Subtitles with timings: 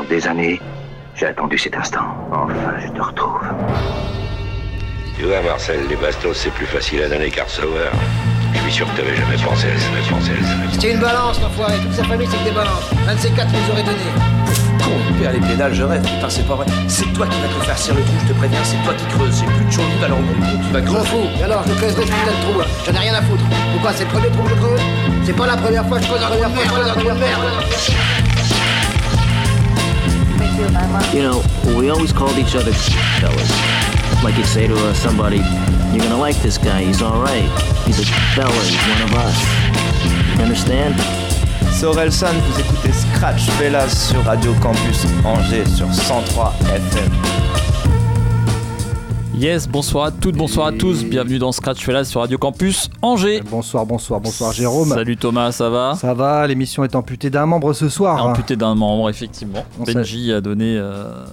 [0.00, 0.60] Pendant des années,
[1.14, 2.00] j'ai attendu cet instant.
[2.32, 3.42] Enfin, je te retrouve.
[5.18, 7.92] Tu vois, Marcel, les bastos, c'est plus facile à donner qu'à recevoir.
[8.54, 10.54] Je suis sûr que t'avais jamais pensé à ça, jamais pensé à ça.
[10.72, 11.74] C'était une balance, l'enfoiré.
[11.82, 12.88] Toute sa famille, c'est que des balances.
[13.06, 14.08] Un de ces quatre nous aurait donné.
[14.78, 16.02] Con, père, les pédales, je rêve.
[16.02, 16.66] Putain, c'est pas vrai.
[16.88, 18.64] C'est toi qui vas te faire serrer le trou, je te préviens.
[18.64, 19.34] C'est toi qui creuses.
[19.34, 21.06] C'est plus de chaud alors trou, tu vas creuser.
[21.08, 21.28] fous.
[21.38, 22.64] Et alors, je creuserai ce putain de trou, là.
[22.86, 23.44] J'en ai rien à foutre.
[23.72, 24.80] Pourquoi C'est le premier trou que je creuse?
[25.26, 26.52] C'est pas la première fois que je creuse trou de merde.
[26.56, 28.29] je creuse trou de merde.
[30.60, 31.42] You know,
[31.78, 32.72] we always called each other
[33.18, 33.50] fellas.
[34.22, 35.38] Like you'd say to uh, somebody,
[35.92, 37.48] you're gonna like this guy, he's alright.
[37.86, 39.38] He's a fella, he's one of us.
[40.36, 40.94] You understand?
[41.72, 47.49] C'est Orelsan, vous écoutez Scratch Fellas sur Radio Campus Angers sur 103 FM.
[49.36, 53.40] Yes, bonsoir à toutes, bonsoir à tous, bienvenue dans Scratch Fellas sur Radio Campus Angers.
[53.48, 54.88] Bonsoir, bonsoir, bonsoir Jérôme.
[54.88, 58.26] Salut Thomas, ça va Ça va, l'émission est amputée d'un membre ce soir.
[58.26, 59.64] Amputé d'un membre, effectivement.
[59.78, 61.24] On Benji a donné euh,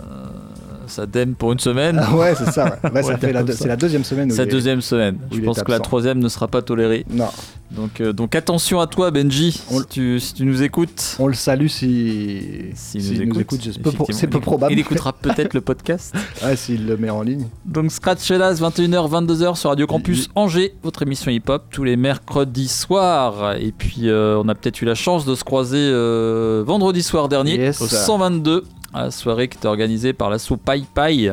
[0.88, 1.99] sa dème pour une semaine.
[2.02, 2.80] Ah ouais, c'est ça.
[2.93, 3.03] ouais.
[3.03, 3.53] Ça fait la ça.
[3.53, 4.31] c'est la deuxième semaine.
[4.31, 5.17] où Sa il est- deuxième semaine.
[5.31, 7.05] Je pense que la troisième ne sera pas tolérée.
[7.09, 7.27] Non,
[7.71, 11.15] Donc, euh, donc attention à toi Benji, On- si tu, si tu nous écoutes.
[11.19, 12.41] on le salue si
[12.75, 13.59] S'il s'il nous écoute.
[13.61, 14.71] c'est peu, c'est Il- probable.
[14.73, 16.13] Il écoutera peut-être le podcast.
[16.43, 17.47] Ouais, s'il le met en ligne.
[17.65, 22.67] Donc Scratch Fellas, 21h, 22h sur Radio Campus Angers, votre émission hip-hop tous les mercredis
[22.69, 23.55] soirs.
[23.59, 27.27] Et puis euh, on a peut-être eu la chance de se croiser euh, vendredi soir
[27.27, 27.81] dernier Yes.
[27.81, 28.61] au 122, à
[29.03, 31.31] la soirée qui était organisée par l'assaut Pai Pai.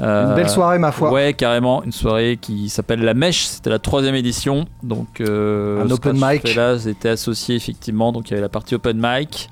[0.00, 1.10] Euh, Une belle soirée, ma foi.
[1.10, 4.66] Ouais, carrément, une soirée qui s'appelle La Mèche, c'était la troisième édition.
[4.82, 6.46] Donc, euh, Un open mic.
[6.46, 9.48] Fellas était associé effectivement, donc il y avait la partie open mic.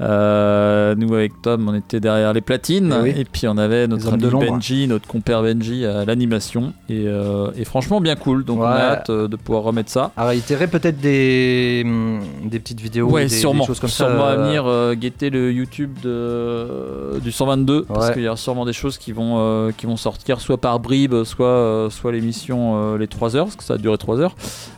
[0.00, 3.14] Euh, nous avec Tom on était derrière les platines Eh oui.
[3.16, 4.28] et puis on avait notre ami de.
[4.28, 8.76] Benji, notre compère Benji à l'animation et, euh, et franchement bien cool donc on a
[8.76, 10.12] hâte euh, de pouvoir remettre ça.
[10.16, 13.64] À réitérer peut-être des, hum, des petites vidéos, Ouais, des, des sûrement.
[13.64, 14.32] choses comme sûrement ça.
[14.32, 18.72] à venir euh, guetter le YouTube de, du 122 parce qu'il y a sûrement des
[18.72, 23.44] choses qui vont, qui vont sortir soit par bribes, soit, soit l'émission les 3 heures,
[23.46, 24.34] parce que ça a duré 3 heures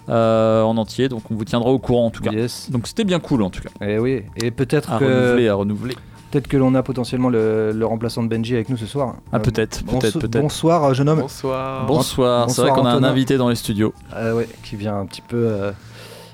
[0.09, 1.09] en entier.
[1.09, 2.33] Donc on vous tiendra au courant en tout cas.
[2.33, 2.71] Yes.
[2.71, 3.87] Donc c'était bien cool en tout cas.
[3.87, 4.23] Et oui.
[4.43, 5.95] Et peut-être que renouveler, à renouveler.
[6.31, 9.17] peut-être que l'on a potentiellement le, le remplaçant de Benji avec nous ce soir.
[9.33, 10.41] Ah Euh, peut-être, peut-être, peut-être.
[10.43, 11.21] Bonsoir, jeune homme.
[11.21, 11.87] Bonsoir.
[11.87, 13.93] Bonsoir, c'est vrai qu'on a un invité dans les studios.
[14.17, 15.73] Euh, ouais, qui vient un petit peu euh,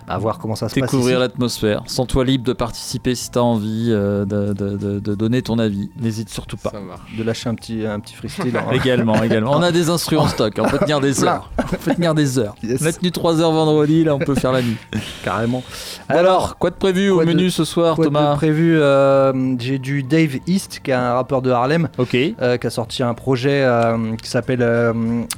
[0.08, 0.90] à voir comment ça se passe.
[0.90, 1.82] Découvrir l'atmosphère.
[1.86, 5.58] Sens-toi libre de participer si tu as envie euh, de, de- de- de donner ton
[5.58, 5.90] avis.
[6.00, 6.70] N'hésite surtout pas.
[6.70, 7.16] Ça marche.
[7.16, 8.56] de lâcher un petit, un petit freestyle.
[8.56, 8.64] hein.
[8.72, 9.52] Également, également.
[9.52, 11.50] On a des instruments en stock, on peut tenir des heures.
[11.58, 12.54] On peut tenir des heures.
[12.62, 12.80] Yes.
[12.82, 14.76] On a tenu 3 heures vendredi, là on peut faire la nuit.
[15.24, 15.62] Carrément.
[16.08, 19.78] Alors, quoi de prévu au quoi menu ce soir, Quoi de Thomas prévu euh, J'ai
[19.78, 22.14] du Dave East, qui est un rappeur de Harlem, Ok.
[22.16, 24.92] euh, qui a sorti un projet euh, qui s'appelle euh,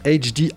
[0.05, 0.51] HDI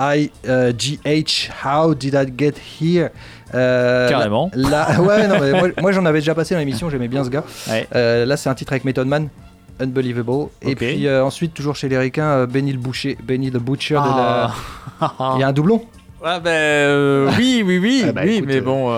[0.47, 3.09] euh, GH How Did I Get Here?
[3.53, 4.49] Euh, Carrément.
[4.53, 7.23] là- là- ouais, non, mais moi, moi, j'en avais déjà passé dans l'émission, j'aimais bien
[7.23, 7.43] ce gars.
[7.69, 7.87] Ouais.
[7.95, 9.27] Euh, là, c'est un titre avec Method Man.
[9.79, 10.49] Unbelievable.
[10.61, 13.95] Et puis euh, ensuite, toujours chez les Ricains, euh, Benny le Boucher, Benny the Butcher
[13.95, 14.51] de la.
[15.01, 15.33] Ah.
[15.35, 15.83] Il y a un doublon
[16.23, 18.91] Ouais, ben euh, oui, oui, oui, Ah bah, oui, écoute, mais euh, bon.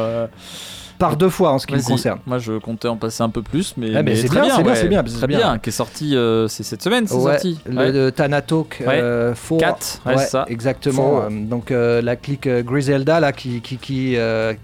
[1.00, 2.20] Par deux fois en ce qui me concerne.
[2.26, 4.64] Moi, je comptais en passer un peu plus, mais, Ah, mais c'est très bien, c'est
[4.64, 4.78] bien, ouais.
[4.78, 5.38] c'est bien, c'est très bien.
[5.38, 5.58] bien.
[5.59, 7.59] Qui est sorti, euh, c'est cette semaine, c'est Ouais, sorti.
[7.66, 8.92] le, le Ouais.
[9.02, 9.58] euh, Four.
[9.59, 10.46] 4, ouais, c'est ça.
[10.48, 10.94] Exactement.
[10.96, 11.24] Four.
[11.24, 14.16] Euh, donc euh, la clique Griselda là qui qui qui,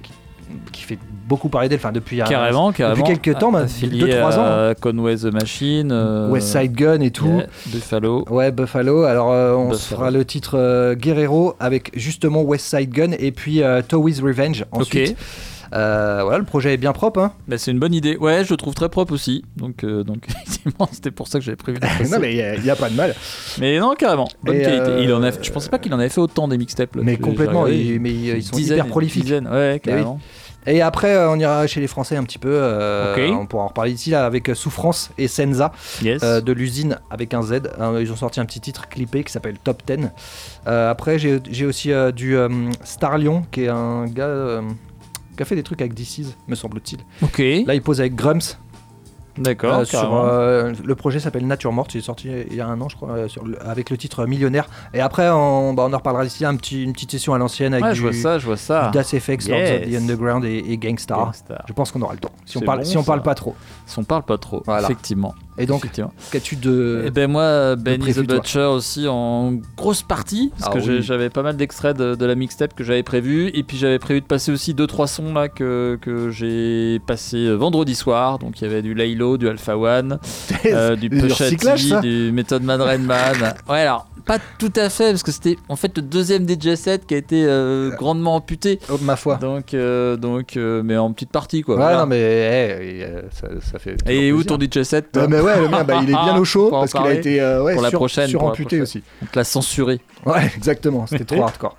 [0.02, 0.12] qui
[0.72, 0.98] qui fait
[1.28, 1.78] beaucoup parler d'elle.
[1.78, 3.06] Enfin depuis un- Carrément, carrément.
[3.06, 5.92] quelques temps, bah, Affilié deux, trois ans, à Conway the Machine.
[5.92, 7.28] euh, West Side Gun et tout.
[7.28, 8.26] yeah, Buffalo.
[8.30, 9.04] Ouais, Buffalo.
[9.04, 13.32] Alors, euh, on se fera le titre euh, Guerrero avec justement West Side Gun et
[13.32, 15.12] puis Towi's Revenge ensuite.
[15.12, 15.16] Ok.
[15.74, 17.20] Euh, voilà, le projet est bien propre.
[17.20, 17.34] Hein.
[17.48, 18.18] Bah, c'est une bonne idée.
[18.18, 19.44] Ouais, je le trouve très propre aussi.
[19.58, 22.70] Donc, euh, donc effectivement, c'était pour ça que j'avais prévu de non, mais il n'y
[22.70, 23.16] a, pas de mal.
[23.60, 24.28] Mais non, carrément.
[24.44, 24.82] Bonne Et, qualité.
[24.90, 25.32] euh, Il en a...
[25.42, 26.96] Je pensais pas qu'il en avait fait autant des mixtapes.
[26.96, 27.02] là.
[27.06, 28.00] Mais complètement, regardé.
[28.00, 29.24] mais ils sont Dizaines, hyper prolifiques.
[29.24, 30.20] dizaines, Ouais, carrément.
[30.68, 32.50] Et après, euh, on ira chez les Français un petit peu.
[32.52, 33.32] euh.
[33.32, 36.22] On pourra en reparler ici là, avec euh, Souffrance et Senza Yes.
[36.22, 37.62] euh, de l'usine avec un Z.
[37.80, 40.10] Euh, ils ont sorti un petit titre clippé qui s'appelle Top 10.
[40.68, 42.50] Euh, après, j'ai j'ai aussi euh, du euh,
[42.84, 44.62] Starlion qui est un gars euh,
[45.40, 47.00] qui a fait des trucs avec DC's, me semble-t-il.
[47.24, 47.38] ok.
[47.66, 48.58] Là, il pose avec Grumps.
[49.38, 49.74] D'accord.
[49.80, 52.82] Euh, sur, euh, le projet s'appelle Nature Morte, il est sorti il y a un
[52.82, 54.68] an je crois, euh, sur le- avec le titre Millionnaire.
[54.94, 57.74] Et après on, bah, on en reparlera ici, un petit, une petite session à l'ancienne
[57.74, 58.90] avec Ouais, du, je vois ça, je vois ça.
[58.90, 59.96] du Das FX, the.
[59.96, 61.24] Underground et, et Gangstar.
[61.26, 61.64] Gangstar.
[61.70, 63.56] Je pense qu'on aura le temps, si on parle, bon, si on parle pas trop.
[63.86, 64.84] Si on parle pas trop, Voilà.
[64.84, 65.34] effectivement.
[65.60, 65.86] Et donc,
[66.32, 67.04] qu'as-tu de...
[67.06, 71.02] Eh ben moi, Benny the Butcher aussi en grosse partie, parce Ah que oui.
[71.02, 74.22] j'avais pas mal d'extraits de, de la mixtape que j'avais prévu, et puis j'avais prévu
[74.22, 78.40] de passer aussi deux trois sons là que, que j'ai passé euh, vendredi soir.
[78.40, 80.20] Donc il y avait du Laylo, du Alpha One,
[80.66, 83.54] euh, du Pusha T, du Method Man Redman.
[83.70, 87.08] Ouais alors pas tout à fait, parce que c'était en fait le deuxième DJ set
[87.08, 88.80] qui a été euh, grandement amputé.
[88.92, 89.38] Oh, de ma foi.
[89.38, 91.76] Donc, euh, donc euh, mais en petite partie quoi.
[91.76, 91.98] Ouais, Voilà.
[92.00, 93.96] non, mais eh, eh, ça, ça fait.
[94.08, 94.84] Et où ton plaisir.
[94.84, 97.14] DJ set mais ouais, le mien, bah, il est bien au chaud parce qu'il a
[97.14, 98.82] été euh, ouais, pour la sur- prochaine, pour la suramputé prochaine.
[98.84, 99.04] aussi.
[99.22, 101.08] On te l'a censuré Ouais, exactement.
[101.08, 101.78] C'était trop hardcore.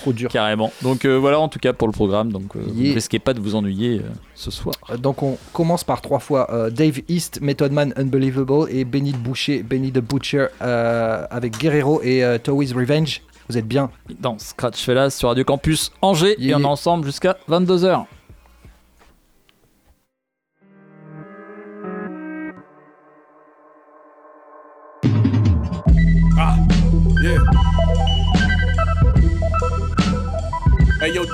[0.00, 0.30] Trop dur.
[0.30, 0.70] carrément.
[0.82, 2.30] Donc euh, voilà en tout cas pour le programme.
[2.30, 2.90] Donc euh, vous Yeah.
[2.90, 4.76] ne risquez pas de vous ennuyer euh, ce soir.
[4.90, 9.12] Euh, Donc on commence par trois fois euh, Dave East, Method Man Unbelievable et Benny
[9.12, 13.22] the Butcher, Benny the Butcher euh, avec Guerrero et euh, Towie's Revenge.
[13.48, 13.90] Vous êtes bien
[14.20, 18.04] Dans Scratch Fellas sur Radio Campus Angers Yeah, et on est ensemble jusqu'à 22h.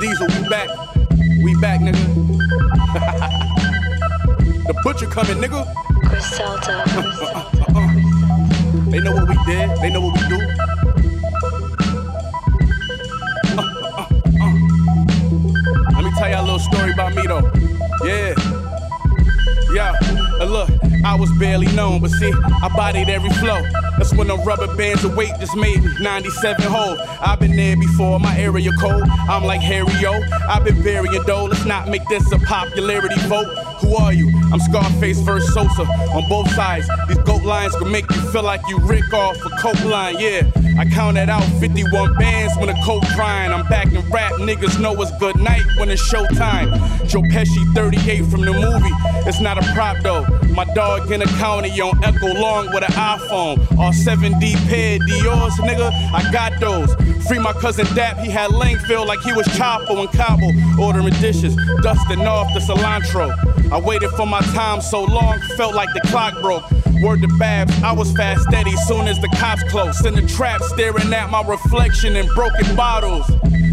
[0.00, 0.68] Diesel, we back.
[1.42, 1.92] We back, nigga.
[4.66, 5.66] the butcher coming, nigga.
[6.02, 6.84] Griselda.
[8.90, 9.68] They know what we did.
[9.82, 10.38] They know what we do.
[15.94, 17.50] Let me tell y'all a little story about me, though.
[18.02, 18.34] Yeah.
[19.74, 19.92] Yeah,
[20.40, 20.70] and look,
[21.04, 23.60] I was barely known, but see, I bodied every flow.
[24.14, 26.96] When the rubber bands of weight just made me 97 whole.
[27.20, 29.04] I've been there before, my area code.
[29.28, 30.20] I'm like Harry O.
[30.48, 31.44] I've been burying dough.
[31.44, 33.46] Let's not make this a popularity vote.
[33.80, 34.32] Who are you?
[34.52, 36.88] I'm Scarface versus Sosa on both sides.
[37.08, 40.16] These goat lines can make you feel like you Rick off a coke line.
[40.18, 43.52] Yeah, I counted out 51 bands when the coke crying.
[43.52, 44.32] I'm back in rap.
[44.32, 46.70] Niggas know it's good night when it's showtime.
[47.06, 48.94] Joe Pesci 38 from the movie.
[49.28, 50.24] It's not a prop though.
[50.58, 53.78] My dog in the county on Echo Long with an iPhone.
[53.78, 55.92] All 7D pair Dior's, nigga.
[56.12, 56.92] I got those.
[57.28, 58.18] Free my cousin Dap.
[58.18, 60.50] He had Langfield like he was Chapo in Cabo.
[60.82, 63.30] Ordering dishes, dusting off the cilantro.
[63.70, 66.68] I waited for my time so long, felt like the clock broke.
[67.04, 70.04] Word to Babs, I was fast steady soon as the cops close.
[70.04, 73.30] In the trap, staring at my reflection in broken bottles.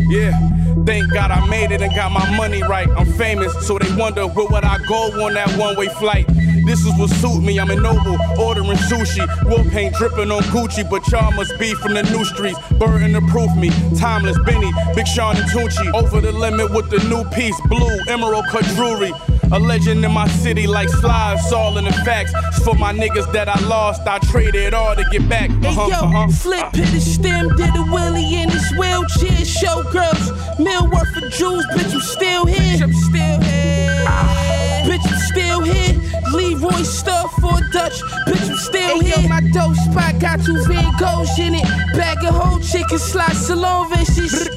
[0.07, 0.37] Yeah,
[0.85, 2.87] thank God I made it and got my money right.
[2.89, 6.29] I'm famous, so they wonder where would I go on that one-way flight.
[6.65, 7.59] This is what suit me.
[7.59, 9.23] I'm in Noble, ordering sushi.
[9.49, 12.59] War paint dripping on Gucci, but y'all must be from the new streets.
[12.79, 13.69] Burden to proof me.
[13.97, 15.93] Timeless Benny, Big Sean and Tunechi.
[15.93, 19.11] Over the limit with the new piece, blue emerald cut jewelry.
[19.51, 22.33] A legend in my city like Slides, all in the facts.
[22.47, 25.51] It's for my niggas that I lost, I traded all to get back.
[25.51, 26.27] Hey Uh-huh, yo, uh-huh.
[26.29, 29.45] flip hit the stem, did a willy in his wheelchair.
[29.45, 32.57] Showgirls, meal worth of jewels, bitch, I'm still here.
[32.57, 34.05] Bitch, I'm still here.
[34.89, 35.94] Bitch, I'm still here.
[36.35, 39.21] Leroy stuff for Dutch, bitch, I'm still here.
[39.21, 41.63] Yo, my dope spot got two Van Goghs in it.
[41.95, 44.47] Bag of whole chicken slice, vicious.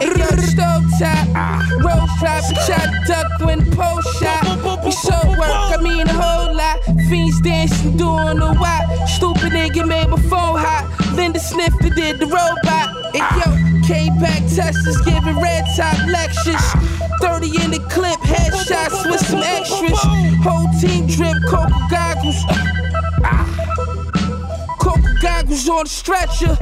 [0.00, 1.26] Hey yo, stove top,
[1.84, 4.84] rose drop, shot duck when post shot.
[4.84, 6.82] We so work, I mean a whole lot.
[7.08, 9.08] Fiends dancing, doing the wop.
[9.08, 10.84] Stupid nigga made my phone hot.
[11.14, 13.14] Linda Sniffer did the robot.
[13.14, 16.62] And yo, came back testers giving red top lectures.
[17.20, 19.98] 30 in the clip, headshots with some extras.
[20.42, 22.42] Whole team drip, Coca goggles.
[23.24, 24.76] Ah.
[24.80, 26.56] Coca goggles on stretcher.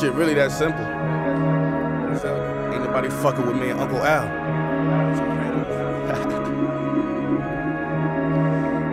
[0.00, 0.84] Shit really that simple.
[2.20, 2.34] So,
[2.72, 4.24] ain't nobody fucking with me and Uncle Al.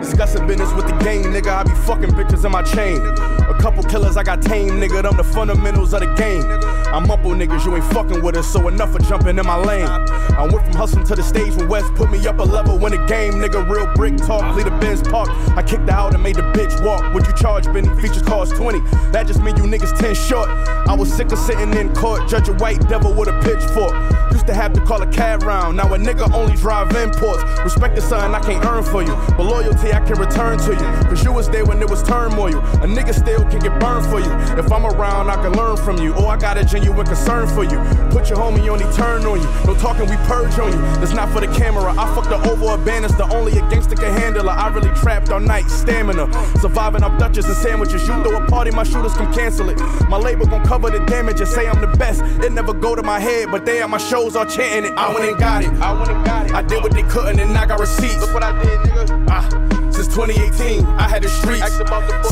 [0.00, 1.48] Discussing business with the gang, nigga.
[1.48, 3.37] I be fucking bitches in my chain.
[3.48, 5.02] A couple killers I got tame, nigga.
[5.02, 6.44] Them the fundamentals of the game.
[6.92, 9.56] I'm up on niggas, you ain't fucking with us, so enough of jumping in my
[9.56, 9.86] lane.
[9.86, 12.92] I went from hustling to the stage when West put me up a level when
[12.92, 13.68] the game, nigga.
[13.68, 15.28] Real brick talk, lead a Benz park.
[15.56, 17.12] I kicked out and made the bitch walk.
[17.12, 17.88] What you charge, Benny?
[18.00, 18.80] Features cost 20.
[19.12, 20.48] That just mean you niggas 10 short.
[20.48, 23.92] I was sick of sitting in court, judge a white devil with a pitchfork.
[24.32, 27.42] Used to have to call a cab round, now a nigga only drive imports.
[27.64, 31.08] Respect the son I can't earn for you, but loyalty I can return to you.
[31.08, 32.58] Cause you was there when it was turmoil.
[32.58, 34.30] A nigga still can get burned for you.
[34.58, 36.14] If I'm around, I can learn from you.
[36.14, 37.78] Oh, I got a genuine concern for you.
[38.10, 39.48] Put your homie on, he turn on you.
[39.66, 40.80] No talking, we purge on you.
[41.00, 41.92] That's not for the camera.
[41.92, 44.50] I fucked the Oval Abandons, the only a gangster can handle her.
[44.50, 46.32] I really trapped all night, stamina.
[46.60, 48.06] Surviving off Dutchess and sandwiches.
[48.06, 49.78] You throw a party, my shooters come cancel it.
[50.08, 52.22] My label gon' cover the damage and say I'm the best.
[52.44, 54.98] It never go to my head, but they at my shows all chanting it.
[54.98, 55.70] I went and got it.
[55.80, 56.52] I went and got it.
[56.54, 58.20] I did what they couldn't and I got receipts.
[58.20, 59.26] Look what I did, nigga.
[59.28, 59.77] Ah.
[60.08, 61.70] Since 2018, I had the streets.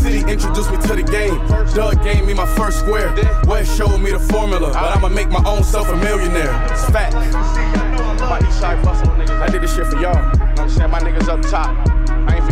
[0.03, 1.37] City introduced me to the game.
[1.75, 3.15] Doug gave me my first square.
[3.45, 6.53] West showed me the formula, but I'ma make my own self a millionaire.
[6.71, 7.15] It's fact.
[9.39, 10.69] I did this shit for y'all.
[10.69, 10.91] saying?
[10.91, 11.96] My niggas up top.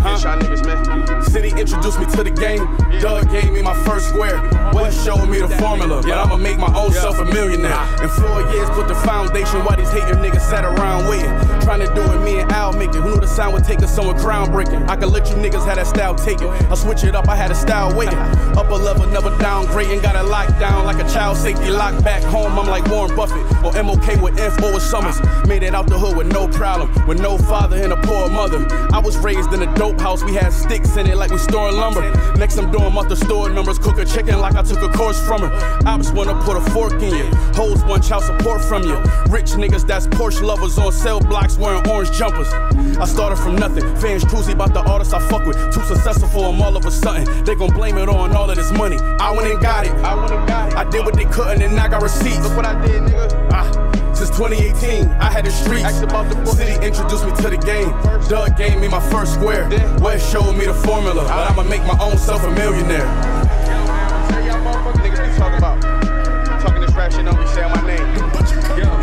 [0.04, 1.22] Y'all niggas, man.
[1.22, 2.60] City introduced me to the game.
[3.00, 4.36] Doug gave me my first square.
[4.74, 6.02] West showed me the formula.
[6.02, 7.72] But I'ma make my own self a millionaire.
[8.02, 11.32] In four years, put the foundation while these hating niggas sat around waiting.
[11.62, 12.96] Trying to do it, me and Al make it.
[12.96, 14.88] Who knew the sound would take us somewhere groundbreaking?
[14.90, 16.48] I could let you niggas have that style taken.
[16.48, 18.18] I switch it up, I had a style waiting.
[18.58, 20.02] Upper level, never downgrading.
[20.02, 22.58] Got it locked down like a child safety lock back home.
[22.58, 25.18] I'm like Warren Buffett or MOK with info with Summers.
[25.46, 28.66] Made it out the hood with no problem, with no father and a poor mother.
[28.92, 31.76] I was raised in a dope house, we had sticks in it like we storing
[31.76, 32.02] lumber.
[32.36, 35.20] Next, I'm doing month the store numbers, cook a chicken like I took a course
[35.26, 35.50] from her.
[35.86, 38.96] Ops wanna put a fork in you, hoes want child support from you.
[39.28, 42.52] Rich niggas that's Porsche lovers on cell blocks wearing orange jumpers.
[42.98, 45.56] I started from nothing, fans choosy about the artists I fuck with.
[45.72, 47.44] Too successful for them all of a sudden.
[47.44, 48.96] They gon' blame it on all of this money.
[49.20, 49.92] I went and got it.
[49.92, 50.76] I went and got it.
[50.76, 52.40] I did what they couldn't and I got receipts.
[52.40, 53.48] Look what I did, nigga.
[53.52, 53.83] Ah.
[54.14, 55.90] Since 2018, I had the streets.
[56.56, 57.90] City introduced me to the game.
[58.28, 59.68] Doug gave me my first square.
[60.00, 61.24] West showed me the formula.
[61.24, 63.06] But I'ma make my own self a millionaire.
[66.60, 68.06] Talking this shit, don't be saying my name.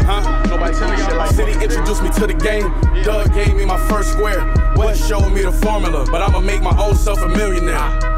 [0.08, 0.44] Huh?
[0.50, 2.72] Nobody tell me shit like City introduced me to the game.
[3.03, 4.41] Doug gave me my first square.
[4.77, 6.06] West showed me the formula.
[6.10, 8.11] But I'ma make my own self a millionaire.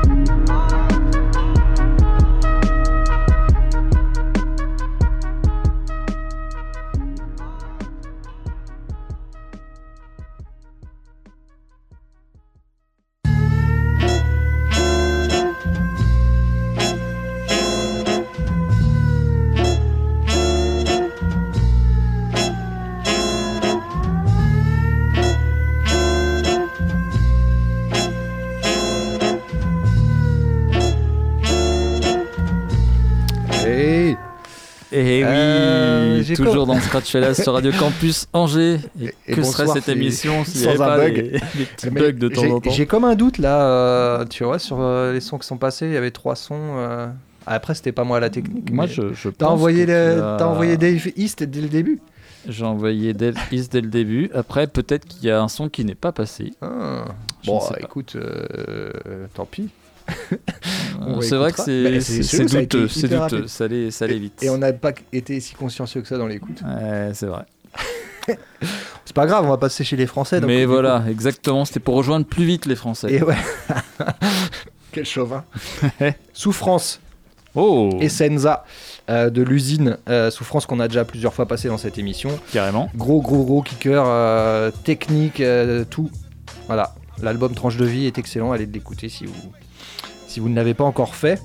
[35.06, 38.80] Et oui, Euh, toujours dans Scratch Fellas sur Radio Campus Angers.
[39.02, 41.16] Et, Et que serait cette émission s'il n'y sans avait un pas bug.
[41.16, 44.26] des, des petits bugs de temps j'ai- en temps J'ai comme un doute là, euh,
[44.26, 46.56] tu vois, sur euh, les sons qui sont passés, il y avait trois sons.
[46.78, 47.08] euh,
[47.46, 48.72] Après, c'était pas moi la technique.
[48.72, 51.68] Moi, je, je T'as pense envoyé, que le- as- t'as envoyé Dave East dès le
[51.68, 52.00] début
[52.48, 54.30] J'ai envoyé Dave East dès le début.
[54.34, 56.54] Après, peut-être qu'il y a un son qui n'est pas passé.
[56.62, 57.06] Ah.
[57.46, 58.16] Bon, écoute,
[59.34, 59.68] tant pis.
[61.22, 64.42] C'est vrai que c'est été douteux, c'est douteux, ça allait, ça allait vite.
[64.44, 66.62] Et on n'a pas été si consciencieux que ça dans l'écoute.
[66.62, 67.46] Ouais, c'est vrai.
[69.06, 70.40] C'est pas grave, on va passer chez les Français.
[70.40, 73.12] donc, Mais voilà, exactement, c'était pour rejoindre plus vite les Français.
[73.12, 73.36] Et ouais.
[74.94, 75.44] Quel chauvin.
[76.34, 77.02] Souffrance.
[77.54, 78.64] Oh Et Senza
[79.10, 79.98] euh, de l'usine.
[80.08, 82.40] euh, Souffrance qu'on a déjà plusieurs fois passé dans cette émission.
[82.54, 82.90] Carrément.
[82.96, 86.10] Gros, gros, gros kicker, euh, technique, euh, tout.
[86.68, 86.96] Voilà.
[87.22, 88.52] L'album Tranche de vie est excellent.
[88.54, 89.52] Allez l'écouter si vous,
[90.34, 91.42] si vous ne l'avez pas encore fait.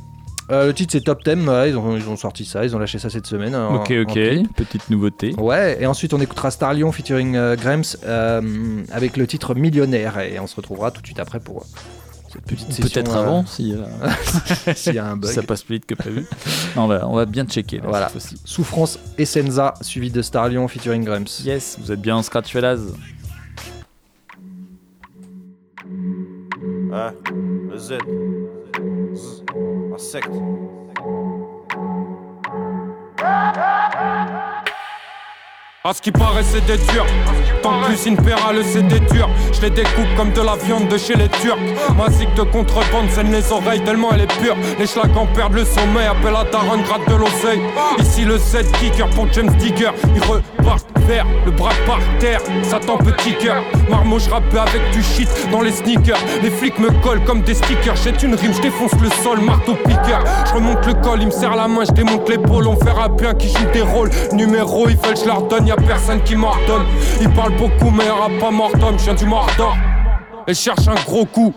[0.50, 1.34] Euh, le titre c'est Top 10.
[1.44, 2.64] voilà, ils, ont, ils ont sorti ça.
[2.64, 3.54] Ils ont lâché ça cette semaine.
[3.54, 4.18] en- Ok, ok,
[4.56, 5.34] petite nouveauté.
[5.38, 10.40] Ouais, et ensuite on écoutera Starlion featuring euh, Grams euh, avec le titre Millionnaire et
[10.40, 11.64] on se retrouvera tout de suite après pour euh,
[12.32, 12.82] cette petite session.
[12.88, 13.84] Peut-être euh, avant, si, euh,
[14.74, 15.28] s'il y a un bug.
[15.28, 16.24] si ça passe plus vite que prévu.
[16.76, 18.10] Non, on, va, on va bien checker là, Voilà.
[18.18, 18.38] cette.
[18.46, 21.26] Souffrance et Senza suivi de Starlion featuring Grams.
[21.44, 22.54] Yes, vous êtes bien en Scratch
[26.92, 27.12] Hein?
[27.70, 27.98] Le Z.
[29.14, 29.44] Z.
[29.94, 30.30] Insecte.
[35.84, 37.06] À ce qui paraît, c'est des durs.
[37.62, 39.28] Tant que l'usine paiera le CD dur.
[39.52, 41.58] Je les découpe comme de la viande de chez les Turcs.
[41.96, 44.56] Ma zig de contrebande saigne les oreilles tellement elle est pure.
[44.78, 46.06] Les schlags en perdent le sommeil.
[46.06, 47.62] Appelle à Taron, gratte de l'oseille.
[47.98, 49.90] Ici le 7 kicker pour James Digger.
[50.14, 50.97] Ils repartent
[51.44, 52.40] le bras par terre.
[52.62, 53.62] Satan petit cœur.
[53.88, 56.18] Marmot, je rappais avec du shit dans les sneakers.
[56.42, 57.96] Les flics me collent comme des stickers.
[57.96, 60.22] Jette une rime, je défonce le sol, marteau piqueur.
[60.46, 62.66] Je remonte le col, il me serre la main, je démonte l'épaule.
[62.66, 64.10] On verra bien qui joue des rôles.
[64.32, 66.84] Numéro, ils veulent, je leur donne, y a personne qui m'ordonne.
[67.20, 69.76] Ils parlent beaucoup, mais y'aura pas mort d'homme, je viens du Mordor.
[70.48, 71.52] Et cherche un gros coup.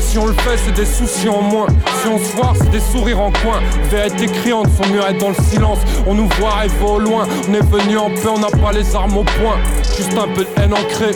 [0.00, 1.68] Si on le fait, c'est des soucis en moins.
[2.02, 3.60] Si on se voit, c'est des sourires en coin.
[3.88, 5.78] Vérité criante, son mur est dans le silence.
[6.08, 7.28] On nous voit arriver au loin.
[7.48, 9.58] On est venu en paix, on n'a pas les armes au point.
[9.96, 11.14] Juste un peu de haine ancrée.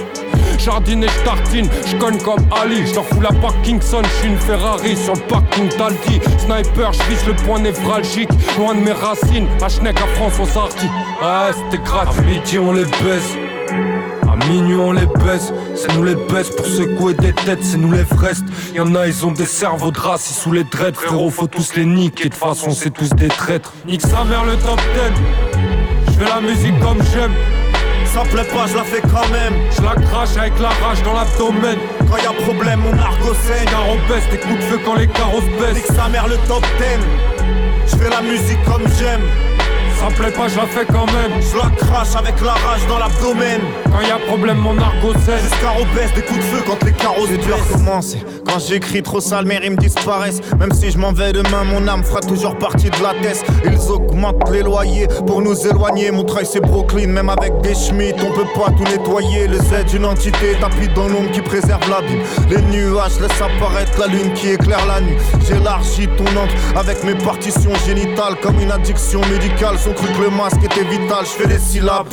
[0.59, 5.15] Jardine et tartine, je comme Ali, je fous la Parkinson, je suis une Ferrari sur
[5.15, 6.21] le parking d'Aldi.
[6.39, 10.87] Sniper, je le point névralgique, loin de mes racines, à Schneck à François Hardy.
[11.21, 12.57] Ouais, c'était gratuit.
[12.57, 13.37] À on les baisse,
[14.49, 18.03] minuit on les baisse, c'est nous les baisse pour secouer des têtes, c'est nous les
[18.03, 18.45] vrestes.
[18.75, 21.75] Y'en a, ils ont des cerveaux de race, ils sous les dreads, frérot, faut tous
[21.77, 23.73] les niquer, de toute façon c'est tous des traîtres.
[23.87, 25.63] Nique sa mère le top 10,
[26.07, 27.33] je fais la musique comme j'aime.
[28.17, 29.53] Ça plaît pas, je la fais quand même.
[29.77, 31.77] Je la crache avec la rage dans l'abdomen.
[32.09, 33.67] Quand y a problème, mon argot saigne.
[33.67, 35.75] Carreau baisse, des coups de feu quand les carrosses baissent.
[35.75, 37.47] Nique sa mère le top 10.
[37.89, 39.21] Je fais la musique comme j'aime.
[39.99, 41.41] Ça plaît pas, je la fais quand même.
[41.41, 43.61] Je la crache avec la rage dans l'abdomen.
[43.85, 45.43] Quand y a problème, mon argot cesse.
[45.43, 48.19] Jusqu'à baisse des coups de feu quand les carreaux se.
[48.59, 50.41] J'écris trop sale, mes rimes disparaissent.
[50.59, 53.45] Même si je m'en vais demain, mon âme fera toujours partie de la tête.
[53.65, 56.11] Ils augmentent les loyers pour nous éloigner.
[56.11, 59.47] Mon travail c'est Brooklyn, même avec des Schmitt, on peut pas tout nettoyer.
[59.49, 62.19] Le Z d'une entité tapis dans l'ombre qui préserve la vie.
[62.49, 65.17] Les nuages laissent apparaître la lune qui éclaire la nuit.
[65.47, 69.79] J'élargis ton encre avec mes partitions génitales comme une addiction médicale.
[69.79, 71.25] Sont cru que le masque était vital.
[71.25, 72.07] Je fais des syllabes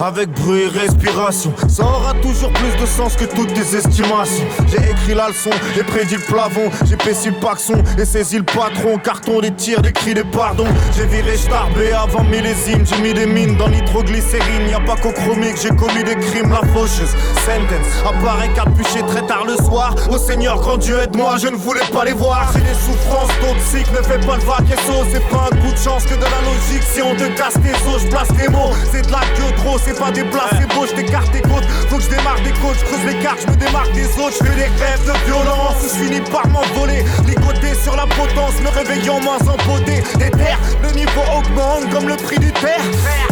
[0.00, 1.52] avec bruit et respiration.
[1.68, 4.46] Ça aura toujours plus de sens que toutes tes estimations.
[4.68, 6.70] J'ai écrit la leçon et prédit le plafond.
[6.84, 8.98] J'ai péci le paxon et saisi le patron.
[8.98, 10.66] Carton, des tirs, des cris, des pardons.
[10.96, 12.84] J'ai viré starbé avant millésime.
[12.86, 14.68] J'ai mis des mines dans nitroglycérine.
[14.68, 16.50] Y a pas qu'au chromique, j'ai commis des crimes.
[16.50, 17.14] La faucheuse,
[17.44, 19.94] sentence, apparaît capuché très tard le soir.
[20.10, 22.50] Au Seigneur, grand Dieu aide-moi, je ne voulais pas les voir.
[22.52, 25.04] C'est des souffrances toxiques, ne fais pas le vaquesso.
[25.12, 26.82] C'est pas un coup de chance que de la logique.
[26.82, 28.72] Si on te casse tes os, je place tes mots.
[28.92, 30.86] C'est de la queue trop, c'est pas des placebos.
[30.90, 32.76] Je t'écarte tes côtes, faut que je démarre des côtes.
[32.80, 34.36] Je creuse les cartes, je me démarque des autres.
[34.40, 37.04] Je fais des rêves de violence, je finis par m'envoler.
[37.26, 40.02] Ligoté sur la potence, me réveillant moins empoté.
[40.18, 42.80] Des terres, le niveau augmente comme le prix du terre.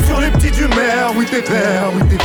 [0.07, 2.19] Sur les petits du maire, oui t'es vert, oui t'es.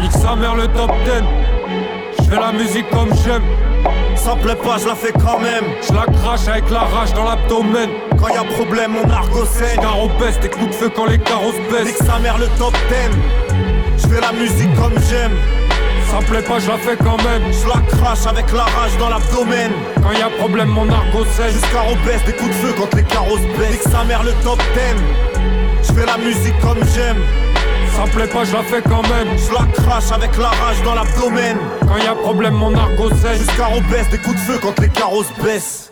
[0.00, 2.24] Nique sa mère le top 10.
[2.24, 3.69] Je fais la musique comme j'aime.
[4.16, 5.64] Ça plaît pas, je la fais quand même.
[5.86, 7.88] Je la crache avec la rage dans l'abdomen.
[8.18, 9.80] Quand y a problème, mon argot saigne.
[9.80, 11.86] Carreau baisse, des coups de feu quand les carrosses baissent.
[11.86, 13.56] Nique sa mère le top 10.
[13.96, 15.32] Je fais la musique comme j'aime.
[16.10, 17.42] Ça plaît pas, je la fais quand même.
[17.50, 19.70] Je la crache avec la rage dans l'abdomen.
[20.02, 21.52] Quand y a problème, mon argot saigne.
[21.52, 23.72] Jusqu'à baisse, des coups de feu quand les carrosses baissent.
[23.72, 25.42] Nique sa mère le top 10.
[25.82, 27.22] Je fais la musique comme j'aime.
[28.00, 29.28] Ça plaît pas, je la fais quand même.
[29.36, 31.58] Je la crache avec la rage dans l'abdomen.
[31.86, 33.36] Quand y a problème, mon argot saigne.
[33.36, 35.89] Jusqu'à baisse, des coups de feu quand les carrosses baissent.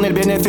[0.00, 0.42] le BNF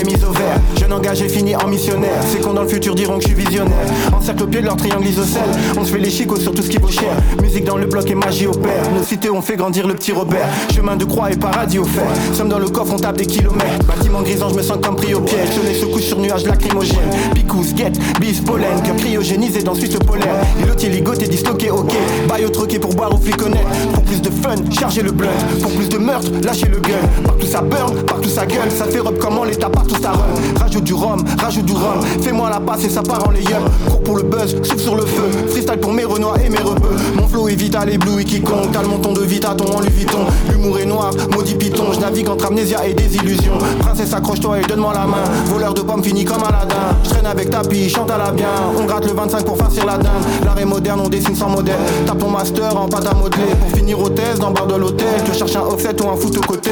[0.95, 2.21] engagé fini en missionnaire.
[2.31, 3.75] C'est qu'on dans le futur diront que je suis visionnaire.
[4.17, 5.41] Encercle au pied de leur triangle isocèle.
[5.77, 7.12] On se fait les chicots sur tout ce qui vaut cher.
[7.41, 8.84] Musique dans le bloc et magie au père.
[8.97, 10.47] Nos cités ont fait grandir le petit Robert.
[10.73, 12.08] Chemin de croix et paradis offert.
[12.34, 13.86] Sommes dans le coffre, on tape des kilomètres.
[13.86, 15.49] Bâtiment grisant, je me sens comme pris au piège.
[15.55, 17.10] Soleil se couche sur nuages lacrymogènes.
[17.34, 18.81] Picous, guette, bis, pollen.
[18.84, 20.36] Cœur cryogénisé dans Suisse polaire.
[20.62, 21.93] Lilotier, ligoté, disloqué, ok.
[22.29, 23.65] Bail au troquet pour boire ou fliconnet.
[23.93, 25.29] Pour plus de fun, chargez le blunt.
[25.62, 26.93] Pour plus de meurtre, lâchez le gun.
[27.23, 28.71] Partout ça burn, partout ça gueule.
[28.71, 30.25] Ça fait robe comment l'état partout ça run.
[30.60, 32.00] Rajoute du rhum, rajoute du rhum.
[32.21, 33.50] Fais-moi la passe et ça part en layup.
[33.89, 35.24] Cours pour le buzz, souffle sur le feu.
[35.50, 36.95] Freestyle pour mes renois et mes rebeux.
[37.15, 38.71] Mon flow est vital et blue quiconque.
[38.71, 40.19] T'as le monton de Vitaton en Vuitton.
[40.50, 41.86] L'humour est noir, maudit piton.
[41.91, 43.54] Je navigue entre amnésia et désillusion.
[43.80, 45.24] Princesse, accroche-toi et donne-moi la main.
[45.45, 46.76] Voleur de pommes fini comme Aladdin.
[47.04, 48.48] Je traîne avec tapis, chante à la bien.
[48.80, 50.24] On gratte le 25 pour farcir la dinde.
[50.45, 51.76] L'art est moderne, on dessine sans modèle.
[52.06, 53.56] Tape ton master en pâte à modeler.
[53.60, 55.08] Pour finir au thèse dans bar de l'hôtel.
[55.26, 56.71] Tu cherches un offset ou un foot au côté.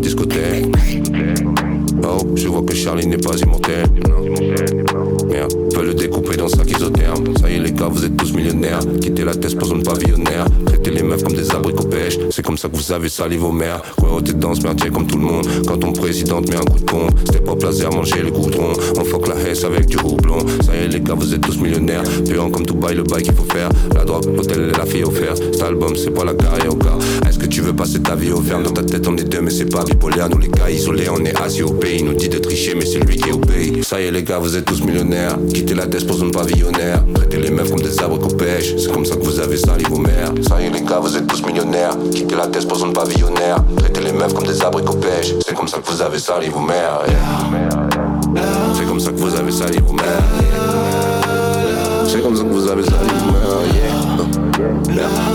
[0.00, 0.70] La.
[2.04, 3.84] Oh, je vois que Charlie n'est pas immortel.
[5.28, 7.36] Merde, peut le découper dans sac isotherme.
[7.40, 8.80] Ça y est, les gars, vous êtes tous millionnaires.
[9.00, 10.46] Quittez la tête pour zone pavillonnaire.
[11.08, 12.18] Meufs comme des abricots pêche.
[12.30, 13.80] C'est comme ça que vous avez sali vos mères.
[14.02, 15.46] Ouais, t'es danse, merdier comme tout le monde.
[15.66, 18.72] Quand ton président te met un coup de pompe, c'était pas laser, manger le goudron.
[18.98, 20.38] On fuck la hesse avec du houblon.
[20.64, 22.02] Ça y est, les gars, vous êtes tous millionnaires.
[22.28, 23.70] Puant comme bail, le bail qu'il faut faire.
[23.94, 25.42] La drogue, l'hôtel et la fille offerte.
[25.52, 26.98] Cet album, c'est pas la carrière au gars.
[27.26, 29.40] Est-ce que tu veux passer ta vie au ferme Dans ta tête, on est deux,
[29.40, 30.28] mais c'est pas bipolaire.
[30.28, 32.00] Nous, les gars isolés, on est assis au pays.
[32.00, 33.82] Il nous dit de tricher, mais c'est lui qui est au pays.
[33.82, 35.38] Ça y est, les gars, vous êtes tous millionnaires.
[35.54, 37.02] Quittez la tête pour zone pavillonnaire.
[37.14, 38.74] Traitez les meufs comme des arbres qu'on pêche.
[38.76, 40.32] C'est comme ça que vous avez sali vos mères.
[40.46, 41.92] Ça y est, les gars, vous êtes tous millionnaires.
[42.12, 43.56] Quittez la tête pour zone pavillonnaire.
[43.76, 45.34] Traitez les meufs comme des qu'on pêche.
[45.46, 47.02] C'est comme ça que vous avez sali vos mères.
[48.74, 50.22] C'est comme ça que vous avez sali vos mères.
[52.06, 53.58] C'est comme ça que vous avez sali vos mères.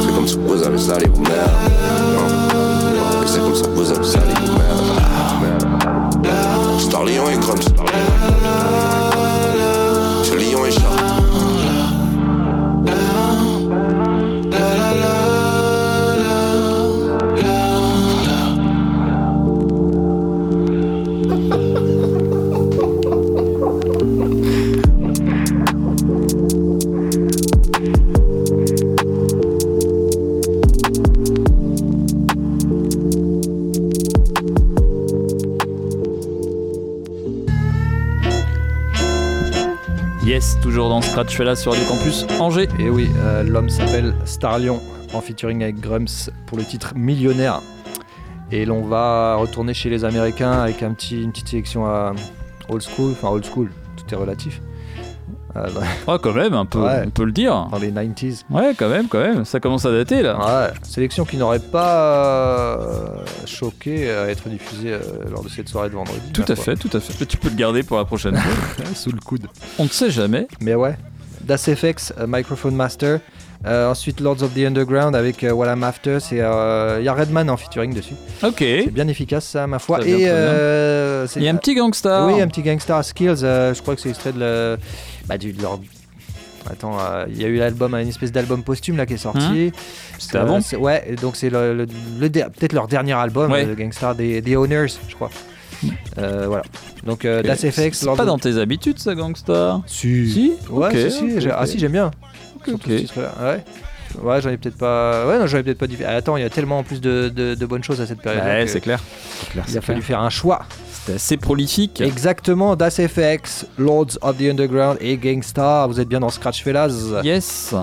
[0.02, 1.50] C'est comme ça que vous avez sali vos mères.
[3.26, 4.84] C'est comme ça que vous avez sali vos mères.
[6.80, 7.62] Star Lion et Crumbs.
[10.24, 11.13] C'est Lion et Yes,
[41.24, 42.68] là sur Radio Campus Angers.
[42.80, 44.82] Et oui, euh, l'homme s'appelle Starlion
[45.14, 47.62] en featuring avec Grumps pour le titre Millionnaire.
[48.52, 52.14] Et l'on va retourner chez les Américains avec un petit, une petite sélection à
[52.70, 54.62] old school, enfin old school, tout est relatif.
[55.56, 55.68] Euh,
[56.08, 57.04] Oh, quand même, un peu, Ouais.
[57.06, 57.68] on peut le dire.
[57.72, 58.42] dans les 90s.
[58.50, 59.46] Ouais, quand même, quand même.
[59.46, 60.38] Ça commence à dater là.
[60.38, 63.08] Ouais, sélection qui n'aurait pas euh,
[63.46, 65.00] choqué à être diffusée euh,
[65.32, 66.32] lors de cette soirée de vendredi.
[66.34, 67.26] Tout à fait, tout à fait.
[67.28, 68.86] Tu peux le garder pour la prochaine fois.
[68.96, 69.46] Sous le coude.
[69.78, 70.48] On ne sait jamais.
[70.60, 70.96] Mais ouais.
[71.44, 73.20] Das FX, euh, Microphone Master.
[73.66, 76.20] Euh, ensuite Lords of the Underground avec euh, What I'm After.
[76.20, 78.16] C'est euh, il y a Redman en featuring dessus.
[78.44, 78.56] Ok.
[78.60, 80.06] C'est bien efficace ça, ma foi.
[80.06, 82.28] Et euh, Il y a un petit gangstar.
[82.28, 83.44] Oui, un petit Gangstar Skills.
[83.44, 84.78] euh, je crois que c'est extrait de, le,
[85.28, 85.80] bah, du, de leur.
[86.70, 89.72] Attends, euh, il y a eu l'album, une espèce d'album posthume là qui est sorti.
[89.74, 89.80] Hein
[90.18, 91.88] C'était avant Ouais, donc c'est le, le-
[92.20, 93.66] le der- peut-être leur dernier album, Ouais.
[93.66, 95.30] le Gangstar des, des Owners, je crois.
[96.18, 96.64] Euh, voilà.
[97.06, 97.92] Donc euh, Das FX.
[98.00, 100.32] C'est pas dans tes habitudes, ça, gangstar Si.
[100.32, 102.12] Si Ouais, Ok, si, si, j'ai- Ah si, j'aime bien.
[102.58, 102.92] Ok, Surtout ok.
[102.98, 103.34] ce titre-là.
[103.42, 103.64] Ouais.
[104.22, 105.26] Ouais, j'en ai peut-être pas.
[105.28, 105.98] Ouais, non, j'en ai peut-être pas dit.
[106.04, 108.44] Attends, il y a tellement en plus de, de- de bonnes choses à cette période.
[108.44, 109.00] Ouais, c'est clair.
[109.56, 110.04] Il a fallu clair.
[110.04, 110.66] faire un choix.
[110.92, 112.00] C'était assez prolifique.
[112.00, 115.88] Exactement, Das FX, Lords of the Underground et Gangstar.
[115.90, 116.94] Vous êtes bien dans Scratch Fellas.
[117.24, 117.74] Yes.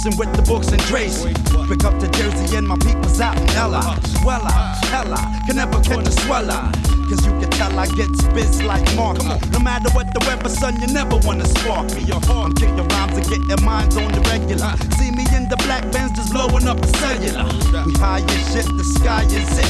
[0.00, 1.28] Messing with the books and Tracy.
[1.68, 4.00] Pick up the Jersey and my people's out in Ella.
[4.24, 6.72] Well, I, hella, can never catch a sweller.
[7.04, 9.20] Cause you can tell I get spits like Mark.
[9.52, 12.08] No matter what the weather, son, you never wanna spark me.
[12.16, 14.72] I'm kicking rhymes and getting minds on the regular.
[14.96, 17.44] See me in the black bands just blowing up the cellular.
[17.84, 19.68] We high as shit, the sky is it.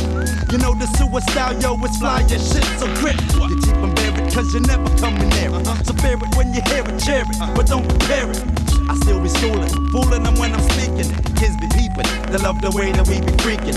[0.53, 3.19] You know the suicide, yo, it's fly as shit, so grip.
[3.51, 5.67] You keep them buried cause you're never coming near it.
[5.83, 8.60] So fear it when you hear it, cheer it, but don't compare it.
[9.01, 11.09] I still be schooling, fooling them when I'm speaking.
[11.37, 13.73] Kids be peeping, they love the way that we be freaking.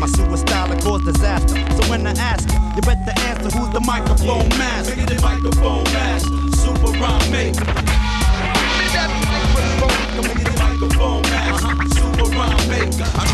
[0.00, 1.54] My suicide will cause disaster.
[1.78, 4.96] So when I ask you, you better answer who's the microphone master.
[4.96, 7.62] the microphone master, super rhyme maker.
[10.58, 13.06] Microphone master, super rhyme maker.
[13.14, 13.30] I'm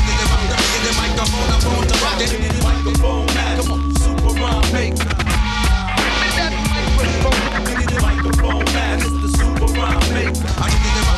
[0.84, 2.20] the microphone, I'm on the rock.
[2.60, 5.08] Microphone master, super rhyme maker.
[8.02, 11.09] Microphone master, the super rhyme maker.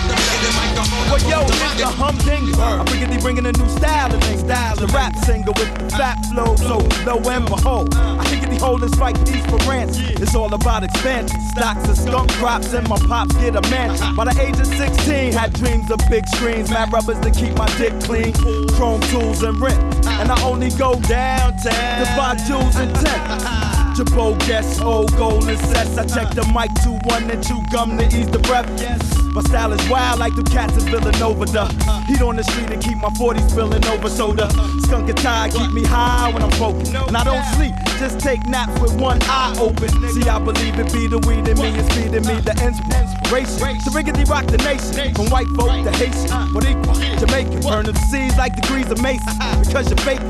[1.13, 2.57] Well, yo, nigga, humdinger.
[2.61, 4.77] I'm bringing, bringing a new style and style.
[4.77, 8.89] The rap singer with the fat flow, so lo and behold, I think the holding
[8.91, 9.99] spike these for rants.
[9.99, 11.41] It's all about expansion.
[11.53, 14.17] Stocks and skunk crops, and my pops get a mansion.
[14.17, 17.69] By the age of 16, had dreams of big screens, mad rubbers to keep my
[17.77, 18.33] dick clean,
[18.75, 19.79] chrome tools and rent.
[20.07, 23.63] And I only go downtown to buy jewels and tent.
[23.97, 25.99] Jabot guess old golden sets.
[25.99, 29.22] I check the mic to one and chew gum to ease the breath.
[29.35, 31.47] My style is wild like the cats in Villanova.
[31.47, 31.65] The
[32.07, 34.51] heat on the street and keep my 40s spilling over soda.
[34.85, 36.93] Skunk and tie keep me high when I'm focused.
[36.93, 39.89] And I don't sleep, just take naps with one eye open.
[40.13, 43.81] See, I believe it be the weed in me is feeding me the inspiration.
[43.85, 47.61] To riggedy rock the nation, from white folk to Haitian, but equal Jamaican.
[47.65, 49.33] Burn the seas like degrees of Mason.
[49.65, 50.21] Because you're fake.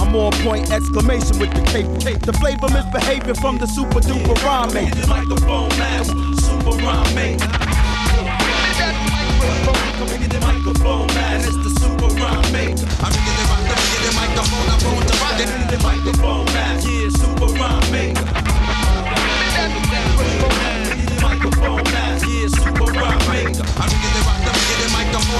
[0.00, 2.20] I'm on point, exclamation with the cape.
[2.22, 5.06] The flavor misbehaving from the super duper rhyme maker.
[5.06, 7.14] Microphone master, super rhyme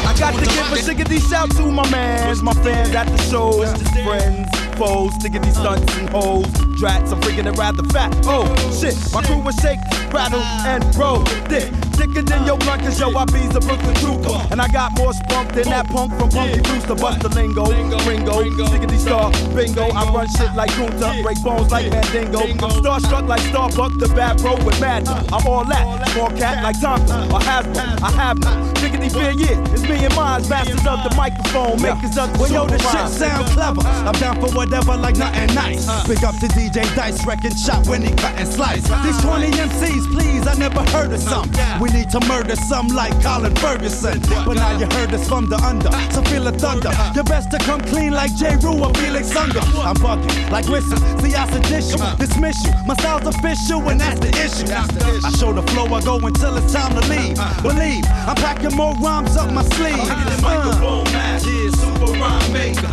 [0.04, 3.70] I got to give a shiggity shout to my mans, my fans at the shows,
[4.04, 6.46] friends, foes, stiggity stunts and hoes,
[6.78, 8.14] drats, I'm freaking it rather fat.
[8.26, 8.46] Oh
[8.78, 9.80] shit, my crew was shake,
[10.12, 11.22] rattle, and roll.
[11.48, 14.38] Dick, thicker than your blunt, cause yo, I a Brooklyn trooper.
[14.50, 18.64] And I got more spunk than that punk from Punky Brewster, bust the lingo, Ringo,
[18.66, 19.88] stiggity star, bingo.
[19.92, 22.40] I run shit like Kunta, break bones like Mandingo.
[22.40, 25.14] I'm starstruck like Starbuck, the bad bro with magic.
[25.33, 28.02] I'm all that, small cat like Tonka or Hasbro.
[28.02, 29.72] I have no diggity fear, yeah.
[29.72, 33.09] It's me and mine, masters of the microphone, makers of the Well, yo, this shit
[33.09, 33.83] sound clever.
[33.83, 35.88] I'm down for whatever, like nothing nice.
[35.88, 36.05] Uh.
[36.07, 38.88] Big up to DJ Dice, wrecking shot when he cut and slice.
[38.90, 39.02] Uh.
[39.02, 41.50] These 20 MCs, please, I never heard of some.
[41.81, 44.18] We Need to murder some like Colin Ferguson.
[44.46, 46.90] But now you heard us from the under, so feel the thunder.
[47.14, 48.57] You best to come clean like J.
[48.62, 49.61] Rue or Felix Unger.
[49.61, 52.72] I'm bugging, like listen, see I suggest you, dismiss you.
[52.87, 54.72] My style's official and that's the issue.
[54.72, 57.38] I show the flow, I go until it's time to leave.
[57.38, 57.62] Uh-huh.
[57.62, 59.96] Believe, I'm packing more rhymes up my sleeve.
[60.40, 61.12] Microphone uh-huh.
[61.12, 62.88] yeah, super rhyme maker.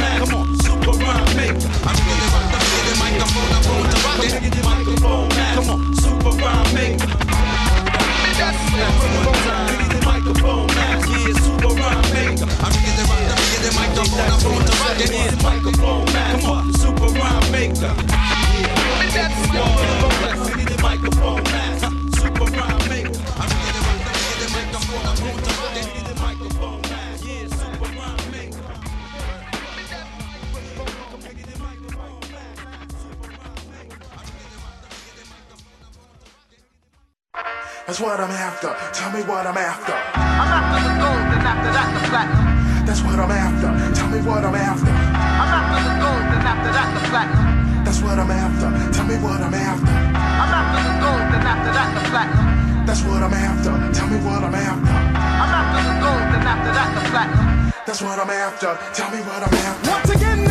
[0.00, 1.70] Yeah, come on, super rhyme maker.
[1.88, 4.59] I'm feeling like the microphone, I'm going to rock it.
[5.00, 7.06] Come on, super rhyme maker.
[8.36, 9.88] That's one time.
[9.88, 11.10] The microphone master.
[11.10, 12.48] Yeah, super rhyme maker.
[12.60, 14.20] I'm getting the rock, I'm getting the microphone.
[14.20, 14.60] I'm going
[15.42, 16.40] microphone master.
[16.40, 17.92] Come on, super rhyme maker.
[18.60, 18.76] Yeah,
[19.14, 19.72] that's one
[20.20, 20.66] time.
[20.66, 21.90] The microphone master.
[22.20, 23.09] Super rhyme maker.
[37.90, 38.70] That's what I'm after.
[38.94, 39.90] Tell me what I'm after.
[39.90, 42.86] I'm after the gold, and after that the platinum.
[42.86, 43.66] That's what I'm after.
[43.98, 44.94] Tell me what I'm after.
[44.94, 47.82] I'm after the gold, and after that the platinum.
[47.82, 48.70] That's what I'm after.
[48.94, 49.90] Tell me what I'm after.
[49.90, 52.86] I'm after the gold, and after that the platinum.
[52.86, 53.74] That's what I'm after.
[53.90, 54.94] Tell me what I'm after.
[54.94, 57.74] I'm after the gold, and after that the platinum.
[57.90, 58.70] That's what I'm after.
[58.94, 59.90] Tell me what I'm after.
[59.90, 60.49] Once again.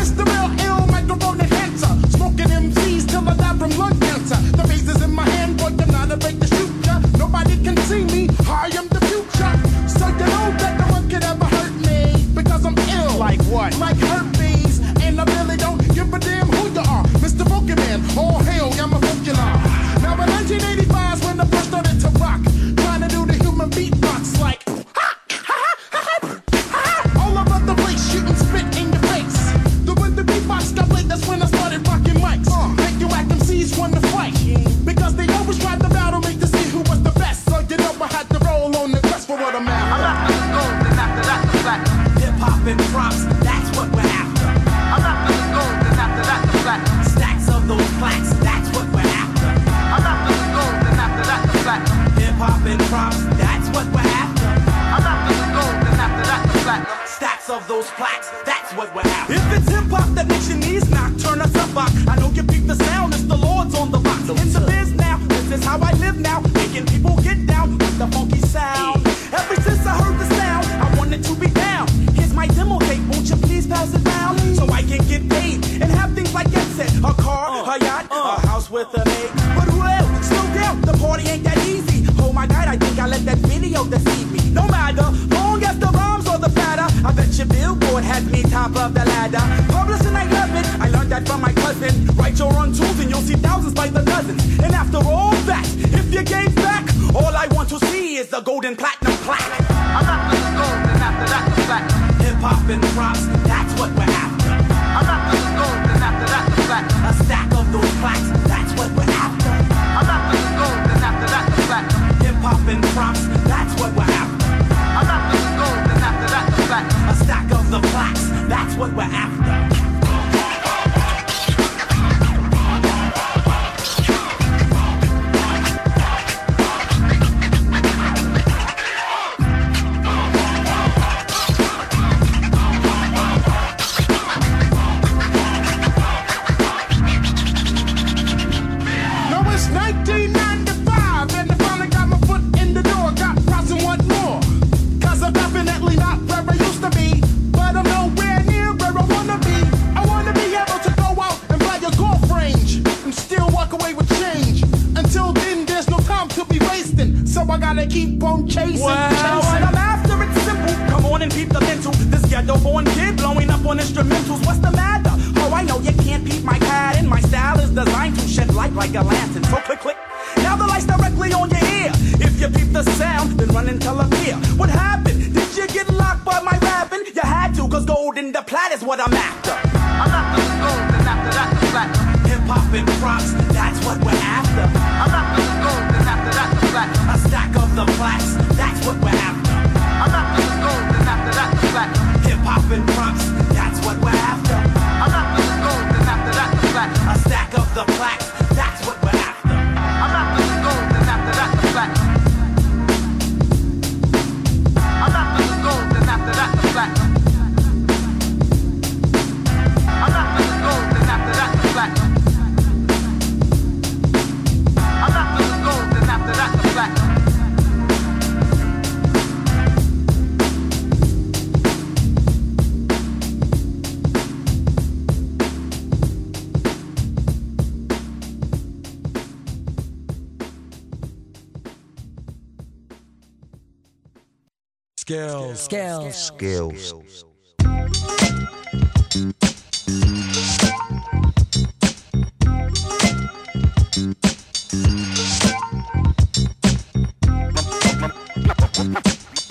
[235.10, 235.60] Skills.
[235.60, 236.16] Skills.
[236.16, 236.94] Skills.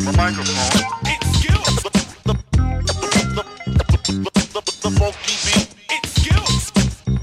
[0.04, 0.84] My microphone.
[1.06, 1.82] It's skills.
[1.82, 1.90] The,
[2.22, 2.34] the,
[4.14, 5.74] the, the funky beat.
[5.90, 6.70] It's skills.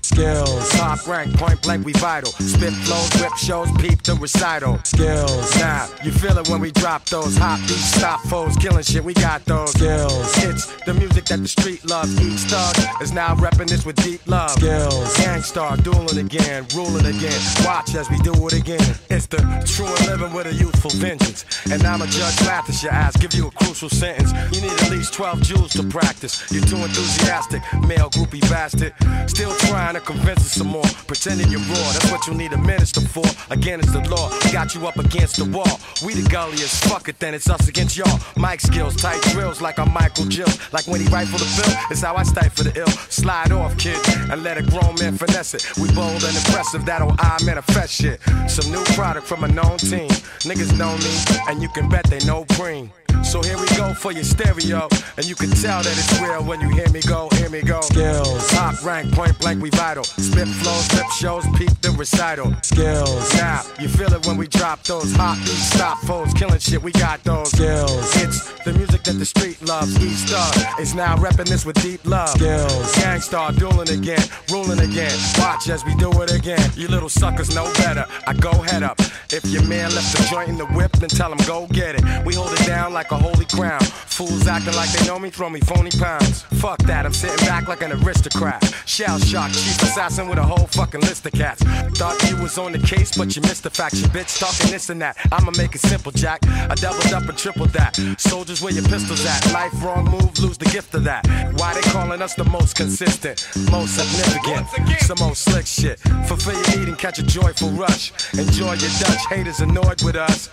[0.03, 0.69] Skills.
[0.71, 2.31] Top rank, point blank, we vital.
[2.31, 4.79] Spit flows, rip shows, peep the recital.
[4.83, 5.55] Skills.
[5.57, 9.13] Now, you feel it when we drop those hot beats, stop foes, killing shit, we
[9.13, 9.71] got those.
[9.71, 10.43] Skills.
[10.43, 12.19] It's the music that the street loves.
[12.21, 14.51] Each thug is now repping this with deep love.
[14.51, 15.17] Skills.
[15.17, 17.39] Gang Starr, dueling again, ruling again.
[17.65, 18.95] Watch as we do it again.
[19.09, 21.45] It's the true and living with a youthful vengeance.
[21.71, 24.31] And I'm a judge, at your ass, give you a crucial sentence.
[24.55, 26.51] You need at least 12 jewels to practice.
[26.51, 28.93] You're too enthusiastic, male groupie bastard.
[29.27, 30.85] Still trying to convince us some more.
[31.07, 33.25] Pretending you're raw, that's what you need a minister for.
[33.49, 35.79] Again, it's the law, got you up against the wall.
[36.05, 38.19] We the gulliest, fuck it, then it's us against y'all.
[38.35, 40.47] Mike skills, tight drills like I'm Michael Jill.
[40.71, 42.87] Like when he rifle the bill, it's how I stifle the ill.
[43.09, 43.97] Slide off, kid,
[44.31, 45.65] and let a grown man finesse it.
[45.77, 48.19] We bold and impressive, that'll I manifest shit.
[48.47, 50.09] Some new product from a known team.
[50.45, 51.13] Niggas know me,
[51.49, 52.91] and you can bet they know green.
[53.23, 54.87] So here we go for your stereo,
[55.17, 57.81] and you can tell that it's real when you hear me go, hear me go.
[57.81, 60.03] Skills, top rank, point blank, we vital.
[60.03, 62.53] Spit flows, rip shows, peep the recital.
[62.61, 66.81] Skills, now you feel it when we drop those hot beats, stop foes, killing shit.
[66.81, 68.15] We got those skills.
[68.23, 69.93] It's the music that the street loves.
[70.01, 72.29] Each thug is now repping this with deep love.
[72.29, 75.17] Skills, Gang Starr dueling again, ruling again.
[75.39, 76.71] Watch as we do it again.
[76.75, 78.05] You little suckers know better.
[78.27, 78.99] I go head up.
[79.31, 82.25] If your man left the joint in the whip, then tell him go get it.
[82.25, 83.81] We hold it down like a holy crown.
[83.81, 86.43] Fools acting like they know me, throw me phony pounds.
[86.61, 88.63] Fuck that, I'm sitting back like an aristocrat.
[88.85, 91.61] Shell shock, chief assassin with a whole fucking list of cats.
[91.99, 93.95] Thought you was on the case, but you missed the fact.
[93.95, 95.17] You bitch talking this and that.
[95.33, 96.39] I'ma make it simple, Jack.
[96.47, 97.97] I doubled up and tripled that.
[98.17, 99.51] Soldiers, where your pistols at?
[99.51, 101.27] Life wrong move, lose the gift of that.
[101.59, 104.67] Why they calling us the most consistent, most significant?
[105.01, 105.99] Some old slick shit.
[106.27, 108.13] Fulfill your need and catch a joyful rush.
[108.33, 110.49] Enjoy your Dutch haters annoyed with us.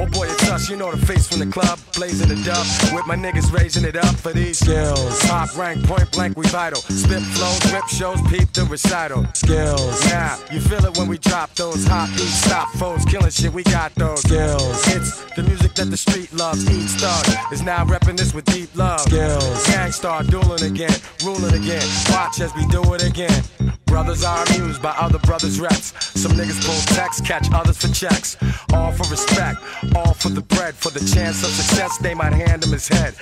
[0.00, 2.64] Oh boy, it's us, you know the face from the club, blazing the dub,
[2.94, 5.18] with my niggas raising it up for these skills.
[5.22, 6.80] Top rank, point blank, we vital.
[6.82, 9.26] Spit flows, rip shows, peep the recital.
[9.34, 10.04] Skills.
[10.06, 13.64] Now, you feel it when we drop those hot beats, stop foes, killing shit, we
[13.64, 14.86] got those skills.
[14.86, 16.62] It's the music that the street loves.
[16.70, 19.00] Each thug is now repping this with deep love.
[19.00, 19.66] Skills.
[19.66, 21.86] Gang Starr dueling again, ruling again.
[22.10, 23.42] Watch as we do it again.
[23.88, 25.92] Brothers are amused by other brothers' reps.
[26.20, 28.36] Some niggas pull text, catch others for checks.
[28.72, 29.58] All for respect,
[29.96, 30.74] all for the bread.
[30.74, 33.14] For the chance of success, they might hand him his head.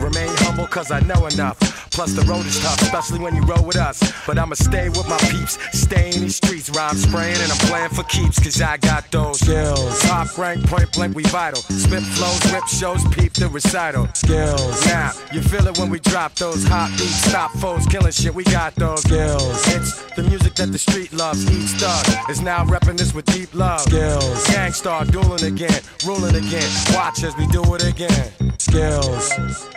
[0.00, 1.58] Remain humble, cause I know enough.
[1.90, 3.98] Plus, the road is tough, especially when you roll with us.
[4.26, 6.68] But I'ma stay with my peeps, stay in these streets.
[6.70, 10.02] Rhyme spraying, and I'm playing for keeps, cause I got those skills.
[10.02, 11.62] Top rank, point blank, we vital.
[11.62, 14.08] Spit flows, rip shows, peep the recital.
[14.14, 14.84] Skills.
[14.86, 18.44] Now, you feel it when we drop those hot beats, stop foes, killing shit, we
[18.44, 19.66] got those skills.
[19.68, 21.50] It's the music that the street loves.
[21.50, 23.80] Each thug is now repping this with deep love.
[23.80, 24.46] Skills.
[24.48, 26.70] Gang Starr dueling again, ruling again.
[26.92, 28.32] Watch as we do it again.
[28.58, 29.75] Skills.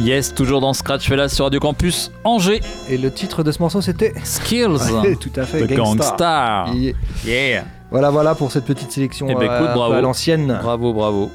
[0.00, 2.60] Yes, toujours dans Scratch Fella sur Radio Campus Angers.
[2.88, 4.66] Et le titre de ce morceau c'était Skills.
[5.02, 5.66] Ouais, Tout à fait.
[5.66, 6.74] The Gangstar.
[6.74, 6.94] Yeah.
[7.24, 7.64] Yeah.
[7.90, 9.92] Voilà, voilà pour cette petite sélection Eh ben, écoute, euh, bravo.
[9.94, 10.58] à l'ancienne.
[10.62, 11.30] Bravo, bravo.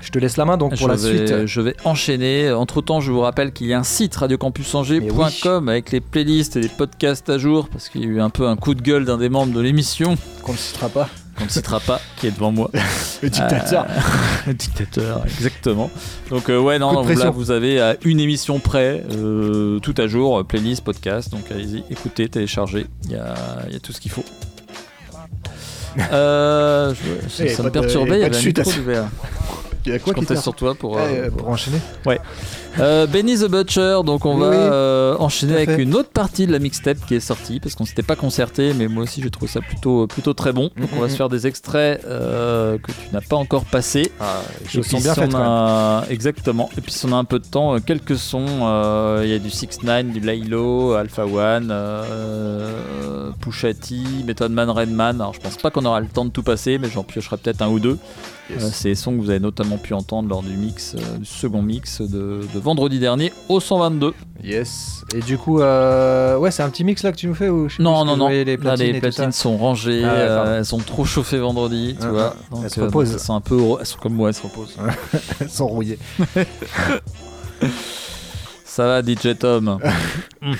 [0.00, 1.46] Je te laisse la main donc pour je la vais, suite.
[1.46, 2.52] Je vais enchaîner.
[2.52, 6.60] Entre temps, je vous rappelle qu'il y a un site radiocampusangers.com avec les playlists et
[6.60, 9.06] les podcasts à jour parce qu'il y a eu un peu un coup de gueule
[9.06, 10.16] d'un des membres de l'émission.
[10.42, 11.08] Qu'on ne citera pas.
[11.36, 12.70] Qu'on ne citera pas, qui est devant moi.
[13.22, 13.84] Le dictateur.
[13.88, 14.00] Euh,
[14.46, 15.90] le dictateur, exactement.
[16.30, 17.24] Donc, euh, ouais, non, donc pression.
[17.24, 21.30] là, vous avez à une émission près, euh, tout à jour, euh, playlist, podcast.
[21.30, 22.86] Donc, allez-y, écoutez, téléchargez.
[23.04, 23.34] Il y a,
[23.70, 24.24] y a tout ce qu'il faut.
[26.12, 26.94] Euh,
[27.28, 29.08] ça, Eh, ça me perturbait, il y avait un micro ouvert.
[29.98, 31.78] Quoi je comptais t'a- sur toi pour, euh, pour enchaîner.
[32.04, 32.20] Ouais.
[32.78, 35.82] Euh, Benny the Butcher, donc on Oui, va euh, enchaîner avec fait.
[35.82, 38.86] une autre partie de la mixtape qui est sortie parce qu'on s'était pas concerté, mais
[38.86, 40.70] moi aussi j'ai trouvé ça plutôt plutôt très bon.
[40.76, 41.10] Donc on va Mhm.
[41.10, 44.12] se faire des extraits euh, que tu n'as pas encore passés.
[44.20, 46.68] Ah, sont puis, bien si faites, on a- Exactement.
[46.76, 48.44] Et puis si on a un peu de temps, euh, quelques sons.
[48.62, 53.94] euh, Il y a du 6 9 du Laylo, Alpha One, euh, Pusha T,
[54.26, 55.20] Method Man, Redman.
[55.20, 57.62] Alors je pense pas qu'on aura le temps de tout passer, mais j'en piocherai peut-être
[57.62, 57.98] un ou deux.
[58.48, 58.62] Yes.
[58.62, 61.24] Euh, c'est des sons que vous avez notamment pu entendre lors du mix, euh, du
[61.24, 64.14] second mix de, de vendredi dernier au 122.
[64.44, 65.02] Yes.
[65.14, 67.68] Et du coup, euh, ouais, c'est un petit mix là que tu nous fais ou
[67.68, 68.28] je Non, non, non.
[68.28, 70.04] Les Là, platines les et tout platines sont rangées.
[70.04, 72.36] Ah euh, elles sont trop chauffées vendredi, tu Ah, vois.
[72.52, 72.56] ah.
[72.62, 73.12] Elles se euh, reposent.
[73.14, 73.60] elles sont un peu.
[73.80, 74.76] Elles sont comme moi, elles se reposent.
[75.40, 75.98] Elles sont rouillées.
[78.64, 79.78] Ça va, DJ Tom.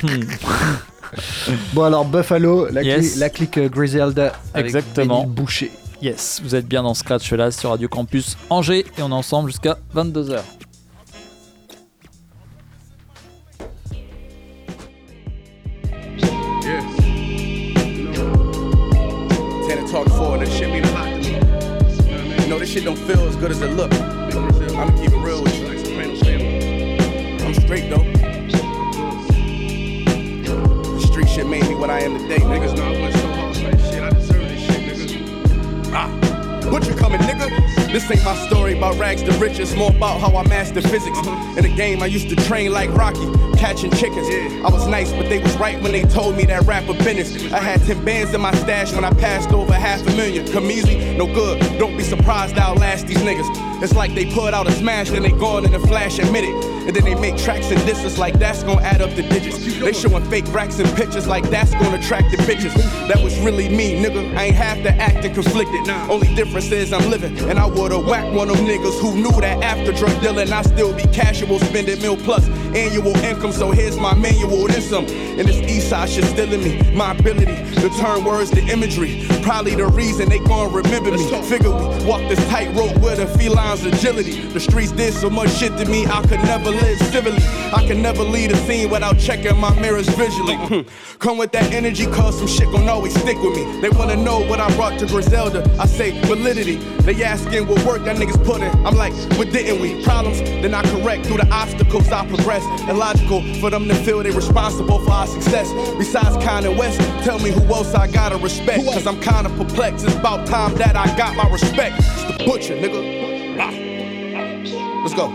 [1.73, 3.15] Bon alors Buffalo, la, Yes.
[3.17, 5.21] cli- la clique Griselda avec Exactement.
[5.23, 5.71] Benny Boucher.
[6.03, 9.51] Yes, vous êtes bien dans Scratch là sur Radio Campus Angers et on est ensemble
[9.51, 10.43] jusqu'à 22h.
[16.63, 16.83] Yeah.
[19.69, 20.51] Tana talk forward, that
[22.77, 23.93] shit don't feel as good as it look.
[23.95, 25.67] I'ma keep it real with you.
[27.45, 28.05] I'm straight though.
[30.93, 32.39] The street shit made me what I am today.
[32.39, 33.16] Niggas
[35.97, 36.23] niggas.
[36.23, 36.71] Ah.
[36.71, 37.93] What you coming, nigga?
[37.93, 41.19] This ain't my story about rags to riches, more about how I mastered physics.
[41.57, 44.27] In the game, I used to train like Rocky, catching chickens.
[44.65, 47.53] I was nice, but they was right when they told me that rapper business.
[47.53, 50.51] I had 10 bands in my stash when I passed over half a million.
[50.53, 51.61] Come easy, no good.
[51.79, 53.49] Don't be surprised I'll last these niggas.
[53.81, 56.76] It's like they put out a smash, then they gone in a flash and minute.
[56.87, 59.59] And then they make tracks and disses like that's gonna add up the digits.
[59.81, 62.75] They showing fake racks and pictures like that's gonna attract the bitches.
[63.09, 64.37] That was really me, nigga.
[64.37, 65.89] I ain't have to act and conflicted.
[66.09, 67.39] Only difference is I'm living.
[67.51, 70.63] And I would've whacked one of them niggas who knew that after drug dealing, I
[70.63, 73.53] still be casual, spending mil plus annual income.
[73.53, 75.07] So here's my manual, then some.
[75.07, 76.95] And this east side shit still in me.
[76.95, 79.27] My ability to turn words to imagery.
[79.47, 81.19] Probably the reason they gon' remember me.
[81.43, 84.41] Figure we walk this tightrope with a feline's agility.
[84.49, 87.41] The streets did so much shit to me, I could never live civilly.
[87.73, 90.57] I can never lead a scene without checking my mirrors visually.
[90.57, 90.81] Hmm.
[91.21, 93.81] Come with that energy, cause some shit gon' always stick with me.
[93.81, 95.63] They wanna know what I brought to Griselda.
[95.79, 96.79] I say validity.
[97.07, 98.71] They asking what work that niggas put in.
[98.85, 100.03] I'm like, what didn't we?
[100.03, 102.65] Problems, then I correct through the obstacles I progress.
[102.91, 105.71] Illogical for them to feel they responsible for our success.
[105.99, 108.85] Besides Kanye West, tell me who else I gotta respect.
[108.87, 110.05] Cause I'm kinda perplexed.
[110.07, 111.97] It's about time that I got my respect.
[111.99, 113.59] It's the butcher, nigga.
[113.61, 113.71] Ah.
[115.03, 115.27] Let's go.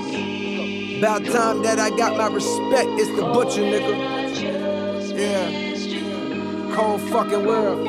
[0.98, 2.90] About time that I got my respect.
[3.00, 3.94] It's the butcher, nigga.
[5.16, 6.76] Yeah.
[6.76, 7.88] Cold fucking world.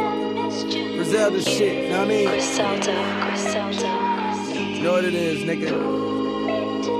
[0.96, 2.28] Griselda shit, know what I mean?
[2.28, 2.94] Griselda,
[3.28, 3.90] Griselda.
[4.54, 5.72] You know what it is, nigga.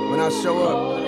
[0.09, 1.02] When I show up,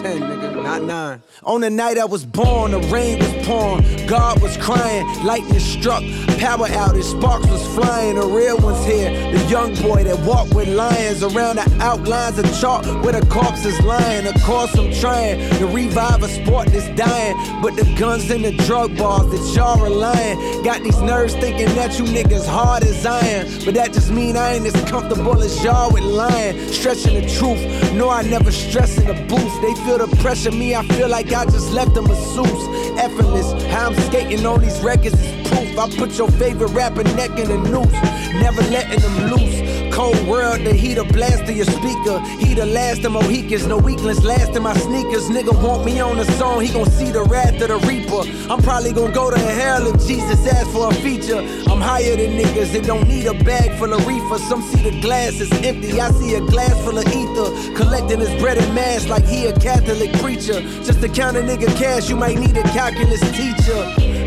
[0.00, 1.22] 10, nigga, not 9.
[1.44, 6.02] On the night I was born, the rain was pouring, God was crying, lightning struck,
[6.38, 8.16] power outage, sparks was flying.
[8.16, 12.46] The real ones here, the young boy that walked with lions around the outlines of
[12.58, 14.26] chalk where the corpse is lying.
[14.26, 18.52] Of course, I'm trying to revive a sport that's dying, but the guns and the
[18.64, 23.46] drug bars that y'all relying got these nerves thinking that you niggas hard as iron.
[23.66, 27.92] But that just mean I ain't as comfortable as y'all with lying, stretching the truth.
[27.92, 29.60] No, I never stress in the booth.
[29.60, 32.98] They feel the pressure, me, I feel like I just left a masseuse.
[32.98, 35.78] Effortless, how I'm skating on these records is proof.
[35.78, 37.92] I put your favorite rapper neck in a noose,
[38.40, 39.94] never letting them loose.
[39.94, 42.20] Cold world, the heat a blast to your speaker.
[42.38, 45.28] He the last of Mohicans, no weakness last in my sneakers.
[45.28, 48.22] Nigga want me on the song, he gon' see the wrath of the reaper.
[48.50, 51.40] I'm probably gon' go to hell if Jesus asks for a feature.
[51.70, 54.38] I'm higher than niggas that don't need a bag full of reefer.
[54.38, 57.74] Some see the glass is empty, I see a glass full of ether.
[57.74, 60.60] Collecting his bread and mass like he a Catholic preacher.
[60.84, 63.80] Just to count a nigga cash, you might need a calculus teacher.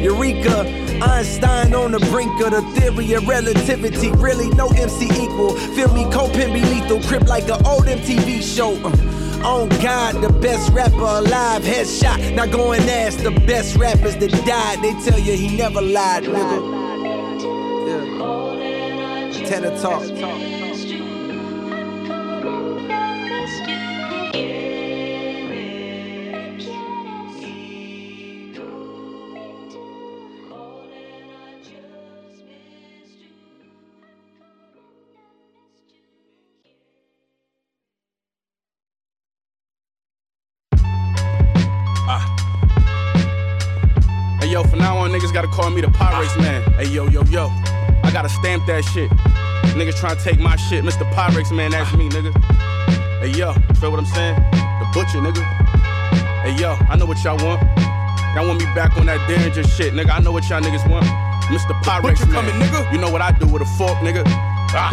[0.03, 0.65] Eureka,
[1.13, 4.09] Einstein on the brink of the theory of relativity.
[4.13, 5.55] Really, no MC equal.
[5.75, 7.01] Feel me, co-pin be lethal.
[7.03, 8.73] Crip like an old MTV show.
[8.83, 11.61] Uh, on God, the best rapper alive.
[11.61, 12.33] Headshot.
[12.33, 14.81] Now go and ask the best rappers that died.
[14.81, 16.81] They tell you he never lied, nigga.
[19.37, 19.47] Yeah.
[19.47, 20.62] Tana Talk.
[45.23, 46.61] Niggas gotta call me the Pyrex man.
[46.73, 47.47] Hey yo, yo, yo.
[48.03, 49.09] I gotta stamp that shit.
[49.77, 50.83] Niggas trying to take my shit.
[50.83, 51.09] Mr.
[51.13, 52.33] Pyrex man, that's me, nigga.
[53.21, 54.35] Hey yo, feel what I'm saying?
[54.51, 55.41] The butcher, nigga.
[56.43, 57.61] Hey yo, I know what y'all want.
[58.35, 60.11] Y'all want me back on that danger shit, nigga.
[60.11, 61.05] I know what y'all niggas want.
[61.47, 61.71] Mr.
[61.83, 62.43] Pyrex man.
[62.43, 62.91] Coming, nigga.
[62.91, 64.23] You know what I do with a fork, nigga.
[64.75, 64.91] Ah,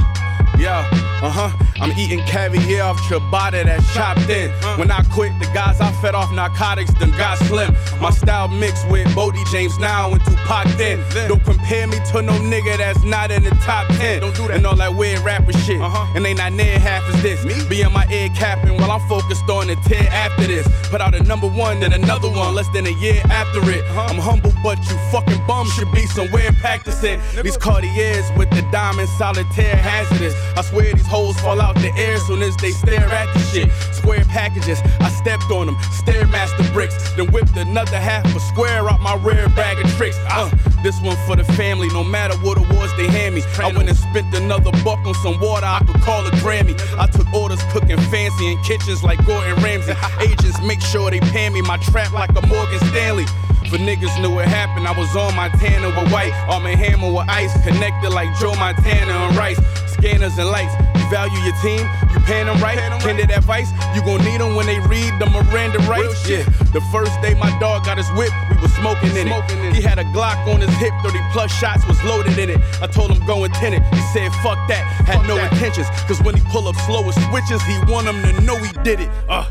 [0.59, 0.88] yeah,
[1.22, 1.70] uh huh.
[1.80, 4.51] I'm eating caviar off ciabatta that's chopped in.
[4.78, 7.74] When I quit, the guys I fed off narcotics then got slim.
[8.01, 11.01] My style mixed with Bodie James now and Tupac then.
[11.28, 14.20] Don't compare me to no nigga that's not in the top 10.
[14.20, 14.57] Don't do that.
[14.57, 15.80] And all that weird rapper shit.
[15.80, 17.45] And they not near half as this.
[17.47, 17.55] Me?
[17.68, 20.68] Be in my ear capping while I'm focused on the tear after this.
[20.91, 23.82] Put out a number one, then another one less than a year after it.
[23.93, 27.20] I'm humble, but you fucking bum should be somewhere practicing.
[27.43, 30.29] These Cartiers with the diamond solitaire hazardous.
[30.56, 33.72] I swear these hoes fall out the air soon as they stare at the shit.
[33.94, 39.00] Square packages, I stepped on them, Stairmaster bricks, then whipped another half a square out
[39.00, 40.18] my rear bag of tricks.
[40.28, 40.50] Uh,
[40.82, 43.42] this one for the family, no matter what awards they hand me.
[43.58, 46.74] I went and spent another buck on some water, I could call it Grammy.
[46.98, 49.94] I took orders cooking fancy in kitchens like Gordon Ramsay.
[50.20, 53.26] Agents make sure they pay me my trap like a Morgan Stanley.
[53.70, 57.30] For niggas knew what happened, I was on Montana with white, on my hammer with
[57.30, 59.62] ice, connected like Joe Montana and Rice.
[59.86, 62.74] Scanners and lights, you value your team, you paying them right.
[62.98, 66.26] Candid advice, you gon' need them when they read the Miranda rights.
[66.26, 66.42] Yeah,
[66.74, 69.38] the first day my dog got his whip, we was smoking in it.
[69.70, 72.58] He had a Glock on his hip, 30 plus shots was loaded in it.
[72.82, 73.86] I told him go and tin it.
[73.94, 75.86] He said fuck that, had no intentions.
[76.10, 78.98] Cause when he pull up slow with switches, he want them to know he did
[78.98, 79.10] it.
[79.30, 79.46] Uh.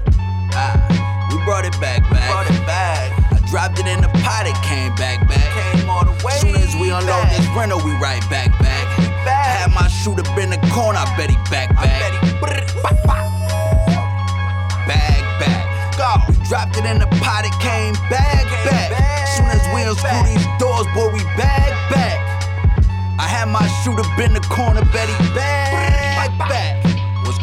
[1.31, 2.27] We brought it back, back.
[2.27, 3.28] Brought it back.
[3.49, 5.73] I dropped it in the pot, it came back, back.
[5.73, 6.37] Came all the way.
[6.37, 8.85] Soon as we unload this rental, we right back, back.
[9.25, 12.13] Had my shooter been the corner, I bet he back, back.
[14.85, 15.65] Bag, back.
[15.97, 16.13] Go.
[16.29, 18.93] We dropped it in the pot, it came back, back.
[19.33, 22.21] Soon as we unscrew these doors, boy, we bag, back.
[23.17, 26.88] I had my shooter been the corner, bet he back, back.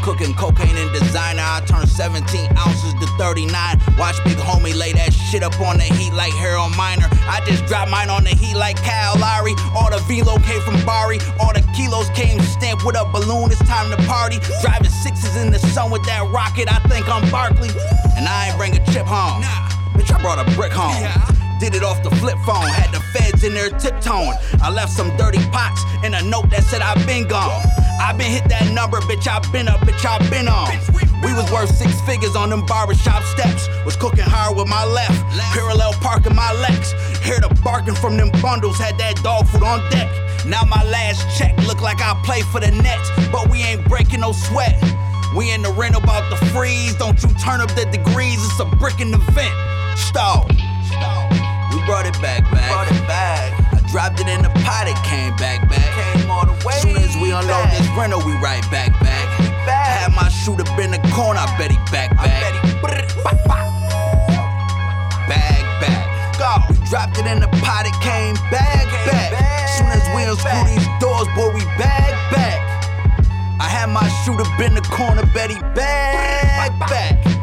[0.07, 1.43] Cooking cocaine and designer.
[1.43, 2.23] I turned 17
[2.57, 3.51] ounces to 39.
[3.99, 7.11] Watch big homie lay that shit up on the heat like Harold Miner.
[7.27, 9.55] I just dropped mine on the heat like Kyle Lowry.
[9.75, 11.19] All the velo came from Bari.
[11.41, 13.51] All the kilos came stamped with a balloon.
[13.51, 14.39] It's time to party.
[14.63, 16.71] Driving sixes in the sun with that rocket.
[16.71, 17.75] I think I'm Barkley.
[18.15, 19.43] And I ain't bring a chip home.
[19.43, 19.67] Nah.
[19.99, 21.35] Bitch, I brought a brick home.
[21.59, 24.37] Did it off the flip phone, had the feds in there tiptoeing.
[24.61, 27.63] I left some dirty pots and a note that said I've been gone.
[28.01, 30.69] i been hit that number, bitch, i been up, bitch, i been on.
[31.25, 33.69] We was worth six figures on them barbershop steps.
[33.85, 35.17] Was cooking hard with my left,
[35.57, 36.93] parallel parking my Lex.
[37.25, 40.13] Hear the barking from them bundles, had that dog food on deck.
[40.45, 44.21] Now my last check look like I play for the Nets, but we ain't breaking
[44.21, 44.77] no sweat.
[45.35, 48.67] We in the rent about the freeze, don't you turn up the degrees, it's a
[48.77, 49.57] brick in the vent.
[49.99, 50.47] Stall.
[50.49, 51.26] We
[51.87, 52.69] brought it back, back.
[52.69, 53.55] Brought it back.
[53.73, 55.87] I dropped it in the pot, it came back, back.
[55.95, 56.75] Came all the way.
[56.83, 57.79] Soon as we unload back.
[57.79, 59.27] this rental, we right back, back.
[59.65, 60.03] back.
[60.03, 62.43] Had my shooter been the corner, I bet he back, back.
[65.31, 66.05] Bag, back.
[66.37, 66.51] Go.
[66.69, 69.31] We dropped it in the pot, it came back, back.
[69.79, 72.59] Soon as we unscrew these doors, boy, we bag, back.
[73.63, 77.36] I had my shooter been the corner, bet he bag, back.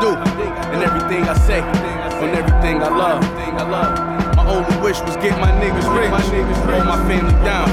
[0.00, 0.16] Do
[0.72, 3.22] and everything I say and everything I love.
[4.36, 7.68] My only wish was get my niggas rich, hold my family down,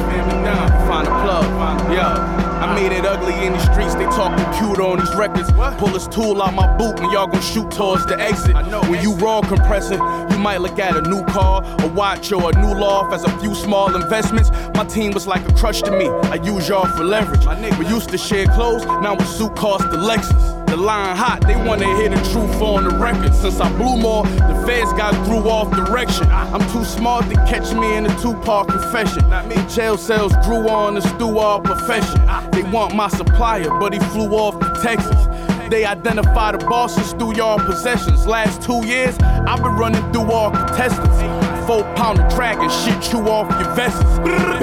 [0.88, 2.46] find a plug, yeah.
[2.58, 5.52] I made it ugly in the streets, they talk computer on these records.
[5.78, 8.56] Pull this tool out my boot and y'all gon' shoot towards the exit.
[8.90, 10.00] When you raw compressing,
[10.32, 13.40] you might look at a new car, a watch, or a new loft as a
[13.40, 14.50] few small investments.
[14.74, 16.08] My team was like a crush to me.
[16.08, 17.46] I use y'all for leverage.
[17.78, 20.57] We used to share clothes, now a suit cost the Lexus.
[20.68, 23.34] The line hot, they wanna hear the truth on the record.
[23.34, 26.28] Since I blew more, the feds got threw off direction.
[26.30, 29.28] I'm too smart to catch me in a two-part confession.
[29.30, 32.22] The jail cells grew on the all profession.
[32.52, 35.28] They want my supplier, but he flew off to Texas.
[35.70, 38.26] They identify the bosses through y'all possessions.
[38.28, 41.37] Last two years, I've been running through all contestants.
[41.68, 44.02] Four pound dragon, shit you off your vests.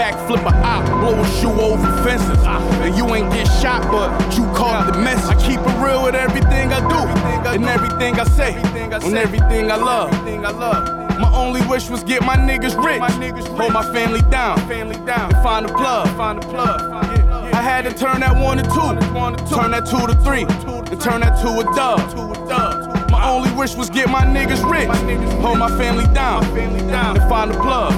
[0.00, 2.38] Backflip a op, blow a shoe over fences.
[2.80, 5.36] And you ain't get shot, but you caught the message.
[5.36, 6.96] I keep it real with everything I do,
[7.50, 10.10] and everything I say, and everything I love.
[11.20, 13.00] My only wish was get my niggas rich,
[13.48, 16.08] hold my family down, and find a plug.
[17.52, 20.44] I had to turn that one to two, turn that two to three,
[20.90, 22.83] and turn that to a dub.
[23.24, 24.86] My only wish was get my niggas rich,
[25.40, 27.94] hold my family down, and find the plug.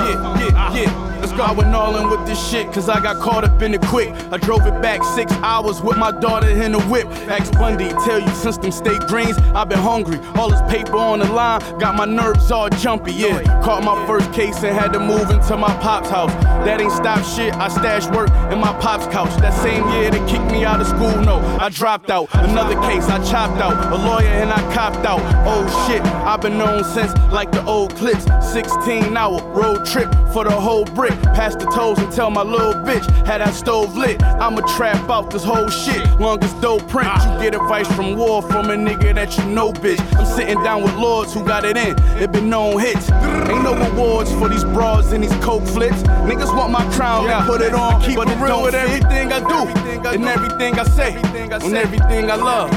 [0.00, 1.11] Yeah, yeah, yeah.
[1.22, 1.44] Let's go.
[1.44, 4.08] I went all in with this shit, cause I got caught up in it quick.
[4.32, 7.06] I drove it back six hours with my daughter in the whip.
[7.30, 10.18] Ask Bundy, tell you since them state greens, I've been hungry.
[10.34, 13.62] All this paper on the line, got my nerves all jumpy, yeah.
[13.62, 16.32] Caught my first case and had to move into my pop's house.
[16.64, 17.54] that ain't stop shit.
[17.54, 19.30] I stash work in my pop's couch.
[19.40, 21.16] That same year they kicked me out of school.
[21.22, 22.34] No, I dropped out.
[22.34, 23.92] Another case I chopped out.
[23.92, 25.20] A lawyer and I copped out.
[25.46, 28.26] Oh shit, I've been known since like the old clips.
[28.52, 31.11] 16 hour road trip for the whole brick.
[31.34, 34.22] Past the toes and tell my little bitch had that stove lit.
[34.22, 36.02] I'ma trap out this whole shit.
[36.20, 37.08] Long as dope print.
[37.08, 40.00] You get advice from war from a nigga that you know, bitch.
[40.16, 41.96] I'm sitting down with lords who got it in.
[42.22, 43.10] It been known hits.
[43.10, 46.02] Ain't no awards for these bras and these coke flips.
[46.28, 48.00] Niggas want my crown, they put it on.
[48.02, 50.08] keep but it real with everything I do.
[50.08, 52.70] and everything I say, and everything I love.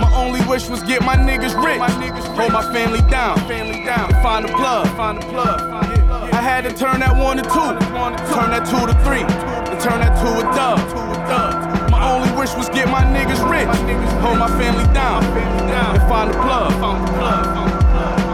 [0.00, 1.80] My only wish was get my niggas rich,
[2.36, 4.86] hold my family down, and find a plug.
[4.88, 6.01] I
[6.42, 7.70] had to turn that one to two,
[8.34, 11.90] turn that two to three, and turn that two a dub.
[11.90, 13.70] My only wish was get my niggas rich,
[14.20, 18.31] hold my family down, and find a plug.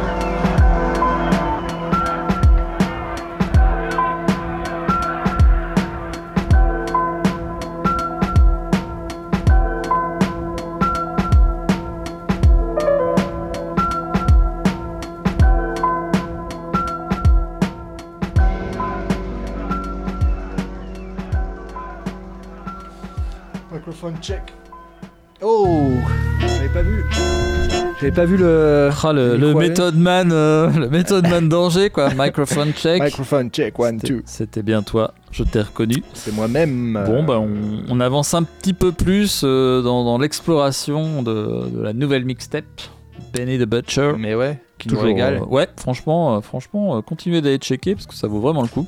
[24.01, 24.43] Microphone check.
[25.43, 25.89] Oh,
[26.41, 27.05] j'avais pas vu.
[28.01, 28.91] J'avais pas vu le.
[29.03, 29.69] Ah, le, le micro aller.
[29.71, 32.11] Method Man, euh, le Method Man danger quoi.
[32.15, 33.03] Microphone check.
[33.03, 34.23] Microphone check, one, C'était- two.
[34.25, 36.05] C'était bien toi, je t'ai reconnu.
[36.15, 36.93] C'est moi-même.
[37.07, 37.49] Bon, bah, on,
[37.89, 42.65] on avance un petit peu plus euh, dans, dans l'exploration de, de la nouvelle mixtape,
[43.35, 44.13] Benny the Butcher.
[44.17, 45.39] Mais ouais, qui nous régale.
[45.43, 48.69] euh, ouais, franchement, euh, franchement, euh, continuez d'aller checker parce que ça vaut vraiment le
[48.69, 48.87] coup.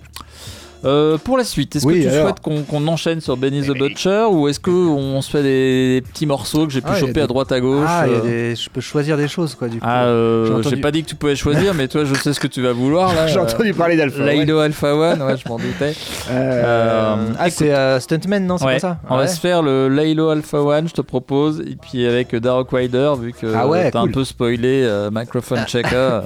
[0.84, 2.28] Euh, pour la suite, est-ce Oui, que tu alors.
[2.40, 6.66] souhaites qu'on enchaîne sur Benny the Butcher ou est-ce qu'on se fait des, petits morceaux
[6.66, 8.20] que j'ai pu Ah, choper des- à droite à gauche Ah, euh,
[8.52, 9.86] des- je peux choisir des choses quoi du coup.
[9.86, 12.40] Ah, euh, J'ai entendu- pas dit que tu pouvais choisir, mais toi, je sais ce
[12.40, 13.26] que tu vas vouloir là.
[13.26, 15.94] J'ai Euh, entendu parler d'Alpha Laylo Alpha One, ouais, je m'en doutais.
[16.30, 19.62] Euh, ah, écoute- c'est euh, Stuntman, non C'est Ouais, pas ça On va se faire
[19.62, 23.66] le Laylo Alpha One, je te propose, et puis avec Dark Rider, vu que Ah
[23.68, 26.20] ouais, t'as un peu spoilé euh, Microphone Checker.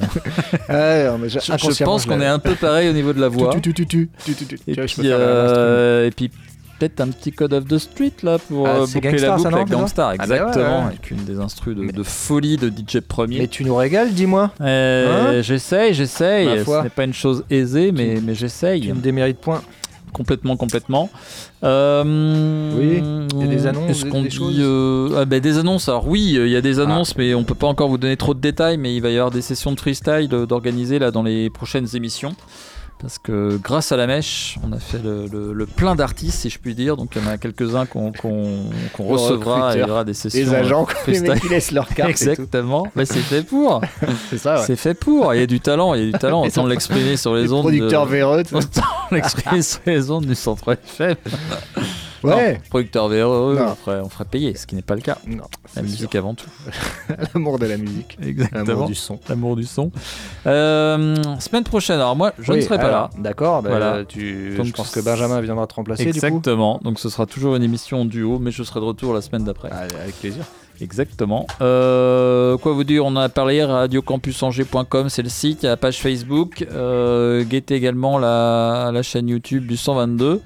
[0.68, 3.50] Je, pense qu'on est un peu pareil au niveau de la voix.
[3.54, 4.43] Tu, tu, tu, tu, tu, tu, tu.
[4.68, 6.30] Et Tu puis, euh, et puis
[6.78, 9.50] peut-être un petit Code of the Street là pour Ah, euh, boucler Gangstar, la ça,
[9.50, 10.86] boucle non, avec ça Gangstar, Ah bah ouais, exactement, ouais.
[10.86, 13.38] avec une des instrus de, de folie de DJ Premier.
[13.38, 14.50] Mais tu nous régales, dis-moi.
[14.60, 16.64] Euh, Hein j'essaye, j'essaye.
[16.64, 18.80] Ce n'est pas une chose aisée, mais, mais j'essaye.
[18.82, 19.62] Tu me démérites point.
[20.12, 21.10] Complètement, complètement.
[21.64, 23.02] Euh, Oui,
[23.34, 25.58] il y a des annonces, Est-ce des- qu'on des dit choses euh, ah, ben, Des
[25.58, 25.88] annonces.
[25.88, 26.84] Alors oui, il y a des Ah.
[26.84, 28.76] annonces, mais on peut pas encore vous donner trop de détails.
[28.78, 32.34] Mais il va y avoir des sessions de freestyle d'organiser là dans les prochaines émissions.
[33.04, 36.48] Parce que grâce à la mèche, on a fait le, le- le plein d'artistes, si
[36.48, 36.96] je puis dire.
[36.96, 38.12] Donc il y en a quelques-uns qu'on
[38.98, 39.74] recevra.
[39.76, 40.40] et Il y aura des sessions.
[40.40, 42.08] Les agents, euh, les mecs qui laissent leur carte.
[42.08, 42.86] Exactement.
[42.96, 43.82] Mais c'est fait pour.
[44.30, 44.62] C'est ça, ouais.
[44.66, 45.34] C'est fait pour.
[45.34, 45.92] Il y a du talent.
[45.92, 46.42] Il y a du talent.
[46.46, 47.64] Autant l'exprimer sur les les ondes.
[47.64, 48.42] producteurs de- véreux.
[48.54, 51.16] Autant l'exprimer sur les ondes du centre FM.
[52.24, 52.54] Ouais.
[52.54, 55.18] Non, producteur véreux, on ferait, on ferait payer, ce qui n'est pas le cas.
[55.26, 55.44] Non,
[55.76, 56.18] La musique sûr.
[56.18, 56.48] avant tout.
[57.34, 58.18] L'amour de la musique.
[58.22, 58.64] Exactement.
[58.66, 59.20] L'amour du son.
[59.28, 59.90] L'amour du son.
[60.46, 63.10] Euh, semaine prochaine, alors moi, je Oui, ne serai pas là.
[63.18, 64.04] D'accord, bah, Voilà.
[64.04, 64.54] tu...
[64.56, 66.16] Donc, je pense que Benjamin viendra te remplacer du coup.
[66.26, 66.80] Exactement.
[66.82, 69.44] Donc ce sera toujours une émission en duo, mais je serai de retour la semaine
[69.44, 69.70] d'après.
[69.70, 70.44] avec plaisir.
[70.80, 71.46] Exactement.
[71.60, 75.72] Euh, quoi vous dire On en a parlé, radiocampusangers.com, c'est le site, il y a
[75.72, 76.66] la page Facebook.
[76.72, 80.40] Euh, guettez également la, la chaîne YouTube du 122.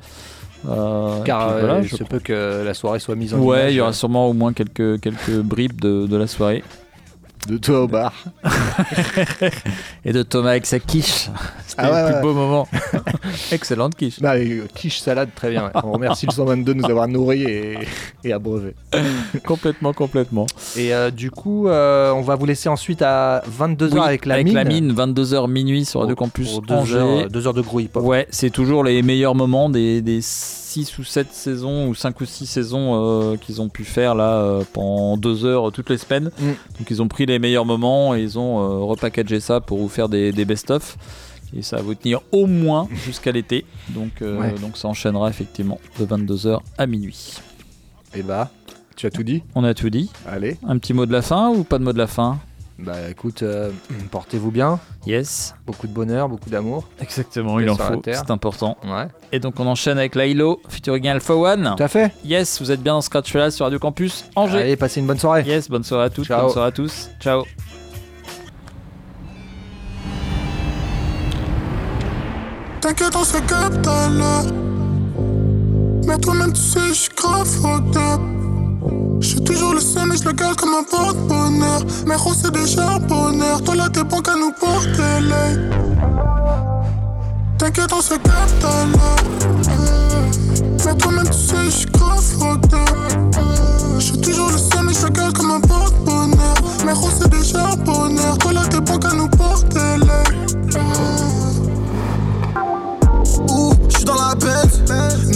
[0.66, 3.38] Euh, Car puis euh, voilà, il je se peut que la soirée soit mise en
[3.38, 6.64] Ouais, il y aura euh, sûrement au moins quelques, quelques bribes de, de la soirée.
[7.47, 8.12] De toi au bar.
[10.05, 11.28] Et de Thomas avec sa quiche.
[11.66, 12.22] C'était Ah ouais, le plus ouais.
[12.22, 12.68] beau moment.
[13.53, 14.20] Excellente quiche.
[14.20, 15.70] Bah, euh, quiche salade, très bien.
[15.84, 17.78] On remercie le 122 de nous avoir nourris et,
[18.24, 18.74] et abreuvés.
[19.47, 20.47] complètement, complètement.
[20.76, 24.43] Et euh, du coup, euh, on va vous laisser ensuite à 22h Oui, avec la
[24.43, 24.93] mine.
[24.93, 26.97] 22h minuit sur Radio Campus pour deux Angers.
[26.97, 28.03] heures, deux heures de hip-hop.
[28.05, 30.20] Ouais, c'est toujours les meilleurs moments des, des
[30.68, 34.34] 6 ou 7 saisons ou 5 ou 6 saisons euh, qu'ils ont pu faire là
[34.34, 36.30] euh, pendant 2 heures euh, toutes les semaines.
[36.38, 36.44] Mm.
[36.78, 39.88] Donc ils ont pris les meilleurs moments et ils ont euh, repackagé ça pour vous
[39.88, 40.98] faire des, des best-of.
[41.56, 43.64] Et ça va vous tenir au moins jusqu'à l'été.
[43.88, 44.52] Donc, Ouais.
[44.60, 47.34] donc ça enchaînera effectivement de 22h à minuit.
[48.14, 48.50] Et bah,
[48.96, 49.42] tu as tout dit?
[49.54, 50.10] On a tout dit.
[50.26, 50.58] Allez.
[50.66, 52.38] Un petit mot de la fin ou pas de mot de la fin?
[52.79, 53.70] Bah écoute, euh,
[54.11, 54.79] portez-vous bien.
[55.05, 55.55] Yes.
[55.66, 56.85] Beaucoup de bonheur, beaucoup d'amour.
[57.01, 58.01] Exactement, il en faut.
[58.05, 58.76] C'est important.
[58.85, 59.09] Ouais.
[59.33, 61.74] Et donc on enchaîne avec Lailo, featuring Alpha One.
[61.76, 62.12] Tout à fait.
[62.24, 64.59] Yes, vous êtes bien dans Scratch Fella sur Radio Campus Angers.
[64.59, 65.43] Allez, passez une bonne soirée.
[65.43, 66.43] Yes, bonne soirée à toutes, Ciao.
[66.43, 67.11] bonne soirée à tous.
[67.20, 67.45] Ciao.
[72.81, 74.53] T'inquiète, on se capte à l'heure.
[76.07, 77.47] Mais toi-même, tu sais, j'suis grave
[79.18, 79.22] up.
[79.22, 81.82] J'suis toujours le seul, mais j'le garde comme un porte-bonheur.
[82.06, 83.62] Mais gros, c'est un bonheur.
[83.62, 85.58] Toi là, t'es bon qu'à nous porter l'œil.
[87.58, 89.16] T'inquiète, on se capte à l'heure.
[90.86, 92.64] Mais toi-même, tu sais, je suis grave up.
[93.98, 96.54] Je suis toujours le seul, mais je regarde comme un porte-bonheur.
[96.86, 98.38] Mais gros, c'est déjà bonheur.
[98.38, 100.28] Toi, là, t'es pas qu'à nous porter l'air.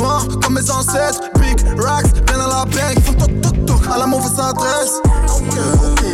[0.03, 3.98] Noir comme mes ancêtres, big racks, bien à la banque, font toc toc toc à
[3.98, 5.00] la mauvaise adresse.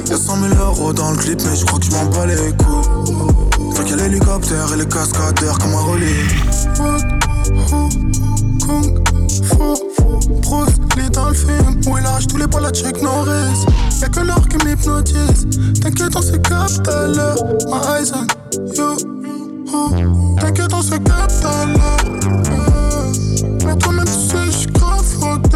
[0.08, 3.74] Y'a 100 000 euros dans le clip, mais j'crois que j'm'en bats les couilles.
[3.74, 6.26] Fait qu'il y a l'hélicoptère et les cascadeurs comme un relais.
[8.66, 9.00] Kung
[9.42, 9.56] Fu,
[10.42, 13.64] Bruce Lee dans le film Où il arrache tous les balles à Chuck Norris
[14.00, 15.46] Y'a que l'or qui m'hypnotise
[15.80, 17.36] T'inquiète on se capte à l'heure
[17.66, 18.26] My eyes on
[18.74, 18.96] you
[19.72, 20.36] oh.
[20.40, 22.67] T'inquiète on se capte à l'heure
[23.68, 25.46] Mais toi-même tu sais j'suis grave up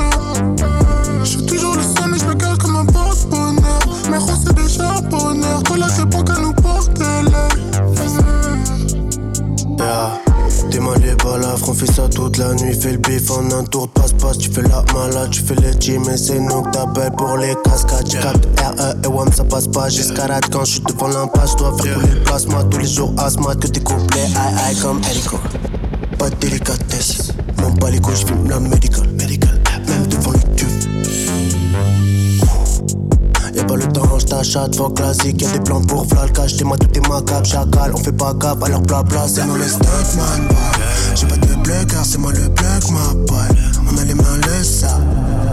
[1.24, 5.62] J'suis toujours le seul mais j'me garde comme un porte-bonheur Mais gros c'est déjà bonheur.
[5.64, 7.02] Toi t'es pas qu'à nous porter
[9.78, 10.22] Yeah.
[11.00, 13.92] Les balafres, on fait ça toute la nuit, fais le bif en un tour de
[13.92, 17.36] passe-passe, tu fais la malade, tu fais les gym et c'est nous que t'appelles pour
[17.36, 21.08] les cascades, tu captes RE et WAM ça passe pas, j'escalade quand je suis devant
[21.08, 22.64] l'impasse, je dois faire couler le plasma.
[22.64, 25.38] Tous les jours, asthma, que tes couplets, aïe aïe comme hélico,
[26.18, 27.32] pas de délicatesse,
[27.83, 30.68] bas les couilles, j'fume la médical, médical, même devant le tuf.
[33.55, 36.78] Y'a pas le temps, j't'achète, fuck classique, y'a des plans pour flat, cash, t'es moi
[36.78, 40.57] tout est macabre, chacal, on fait pas cap, alors blabla, c'est nous les stuntman, boy.
[41.14, 43.49] J'ai pas de bleu car c'est moi le plug, ma boy.
[43.91, 44.99] On a les mains le ça.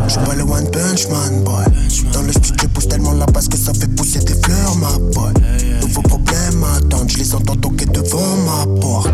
[0.07, 1.65] J'suis pas le one punch man, boy.
[2.13, 5.33] Dans le studio, pousse tellement la basse que ça fait pousser des fleurs, ma boy.
[5.81, 9.09] Nouveau problème attendent, j'les entends toquer devant ma porte.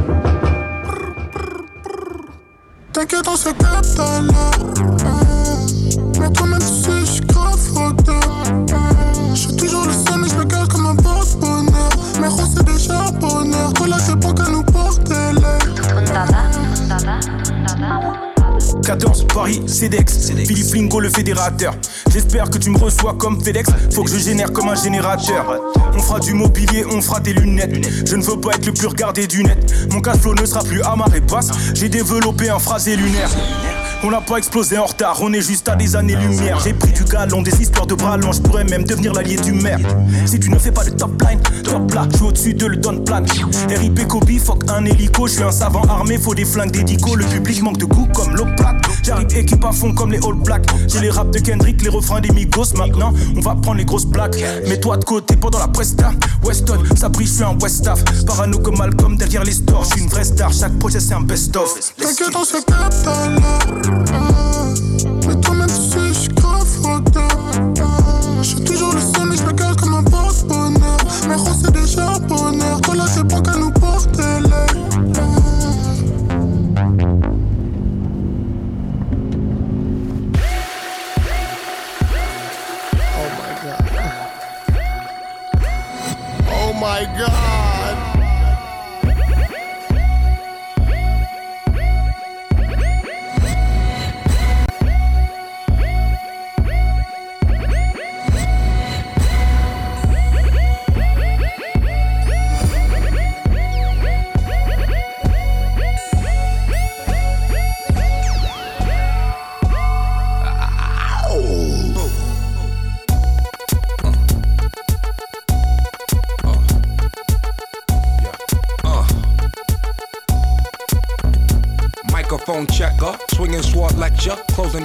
[2.96, 4.52] T'inquiète, on se capte à l'heure.
[6.18, 7.60] Maintenant, tu sais, j'suis grave
[9.34, 11.90] Je J'suis toujours le seul, mais j'me garde comme un porte-bonheur.
[12.22, 13.74] Mais on c'est des charbonneurs.
[13.78, 15.36] Voilà, c'est pour qu'elle nous porte l'œil.
[16.06, 16.48] Ça va,
[16.88, 17.20] ça va.
[18.86, 21.74] 14 Paris, CEDEX, Philippe Lingo le fédérateur.
[22.12, 23.68] J'espère que tu me reçois comme FedEx.
[23.92, 25.60] Faut que je génère comme un générateur.
[25.96, 28.08] On fera du mobilier, on fera des lunettes.
[28.08, 29.74] Je ne veux pas être le plus regardé du net.
[29.92, 31.50] Mon cash flow ne sera plus à marée basse.
[31.74, 33.30] J'ai développé un phrasé lunaire.
[34.04, 36.60] On n'a pas explosé en retard, on est juste à des années-lumière.
[36.64, 39.52] J'ai pris du galon, des histoires de bras longs, je pourrais même devenir l'allié du
[39.52, 39.80] maire.
[40.26, 42.78] Si tu ne fais pas de top line, top là, je suis au-dessus de le
[42.78, 43.24] don plan.
[43.70, 47.16] RIP Kobe, fuck un hélico, je suis un savant armé, faut des flingues dédico.
[47.16, 48.85] Le public manque de goût comme l'eau plate.
[49.06, 50.66] J'arrive équipe à fond comme les All Blacks.
[50.88, 52.74] J'ai les raps de Kendrick, les refrains des Migos.
[52.76, 54.38] Maintenant, on va prendre les grosses plaques.
[54.68, 56.12] Mets-toi de côté pendant la presta.
[56.44, 58.04] Weston, ça brille, je suis un Westaff.
[58.26, 60.52] Parano comme Malcolm derrière les stores, je suis une vraie star.
[60.52, 61.94] Chaque projet c'est un best-of.
[61.98, 62.90] T'inquiète, on se l'heure.
[65.28, 65.70] Mais toi-même,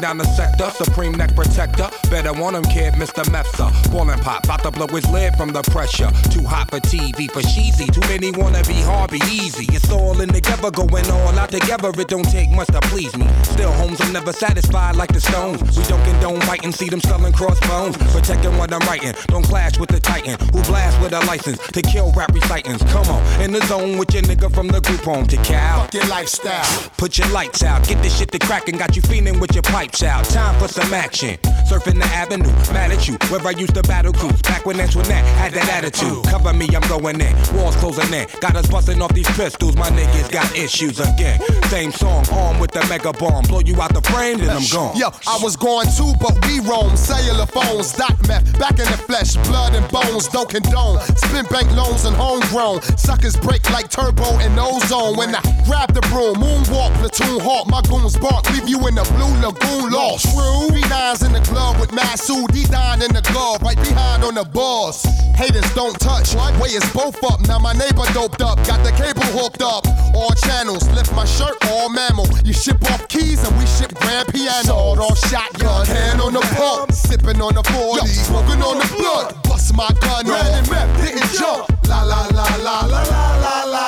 [0.01, 1.89] down the sector, supreme neck protector.
[2.31, 3.24] Better want him, kid, Mr.
[3.24, 3.70] Mepsa.
[3.91, 6.11] Ballin' pop, bout to blow his lid from the pressure.
[6.31, 7.87] Too hot for TV, for cheesy.
[7.87, 9.66] Too many wanna be hard, be easy.
[9.74, 11.91] It's all in the together, going all out together.
[11.99, 13.26] It don't take much to please me.
[13.43, 15.61] Still, homes, I'm never satisfied like the Stones.
[15.76, 17.97] We don't condone fighting, see them selling crossbones.
[18.12, 20.39] Protecting what I'm writing, don't clash with the Titan.
[20.53, 22.85] Who blast with a license to kill rap recitants.
[22.93, 25.83] Come on, in the zone with your nigga from the group home to Cal.
[25.83, 26.91] Fuck your lifestyle.
[26.97, 30.03] Put your lights out, get this shit to crackin', got you feeling with your pipes
[30.03, 30.24] out.
[30.26, 31.37] Time for some action.
[31.68, 34.41] Surfing the avenue, mad at you, where I used to battle cruise.
[34.43, 36.25] Back when Antoinette had that attitude.
[36.25, 37.35] Cover me, I'm going in.
[37.55, 38.27] Walls closing in.
[38.41, 41.41] Got us busting off these pistols, my niggas got issues again.
[41.68, 43.45] Same song, armed with the mega bomb.
[43.45, 44.97] Blow you out the frame, then I'm gone.
[44.97, 46.97] Yo, I was going too, but we roam.
[46.97, 50.99] Cellular phones, dot meth, back in the flesh, blood and bones, don't condone.
[51.16, 52.83] Spin bank loans and homegrown.
[52.99, 55.16] Suckers break like turbo and ozone.
[55.16, 58.95] When I grab the broom, moonwalk, platoon hawk, my goons bark, leave you you in
[58.95, 60.31] the blue lagoon lost.
[60.31, 60.71] True.
[60.71, 65.04] B9's in the club with Masu, D9 in the glove, right behind on the boss.
[65.38, 66.34] Haters don't touch.
[66.58, 67.38] Way is both up.
[67.46, 68.58] Now my neighbor doped up.
[68.66, 69.86] Got the cable hooked up.
[70.12, 70.82] All channels.
[70.90, 72.26] Lift my shirt, all mammal.
[72.44, 74.66] You ship off keys and we ship grand piano.
[74.66, 75.86] Sawed off shotgun.
[75.86, 76.90] Hand on the pump.
[76.90, 78.04] Sipping on the 40.
[78.08, 79.40] Smoking on the blood.
[79.44, 80.34] Bust my gun off.
[80.34, 81.70] Red and map didn't jump.
[81.86, 83.86] La la la la la la la la.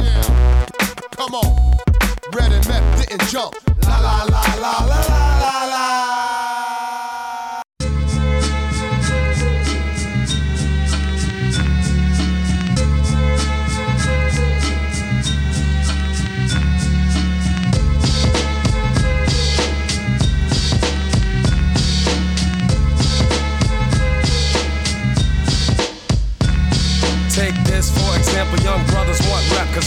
[0.00, 0.24] Yeah.
[1.20, 1.76] Come on.
[2.32, 3.54] Red and map didn't jump.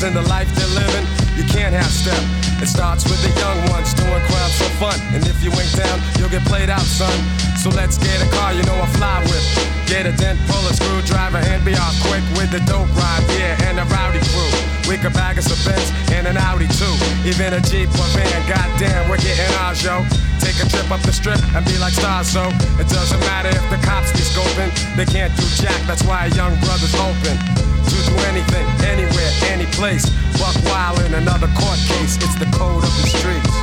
[0.04, 1.06] In the life they're living,
[1.70, 2.18] step.
[2.62, 4.98] It starts with the young ones doing crowds for fun.
[5.14, 7.14] And if you ain't down, you'll get played out, son.
[7.58, 9.46] So let's get a car, you know I fly with.
[9.86, 13.70] Get a dent, pull a screwdriver, and be off quick with the dope ride, yeah,
[13.70, 14.50] and a rowdy crew.
[14.90, 16.96] We could bag us a Benz and an Audi too.
[17.28, 20.02] Even a Jeep or van, goddamn, we're getting ours, yo.
[20.42, 22.42] Take a trip up the strip and be like stars, so
[22.82, 24.74] it doesn't matter if the cops be scoping.
[24.98, 27.38] They can't do jack, that's why a young brother's open.
[27.82, 30.06] To do anything, anywhere, any place.
[30.40, 33.56] Buck wild in another court case, it's the code of the streets.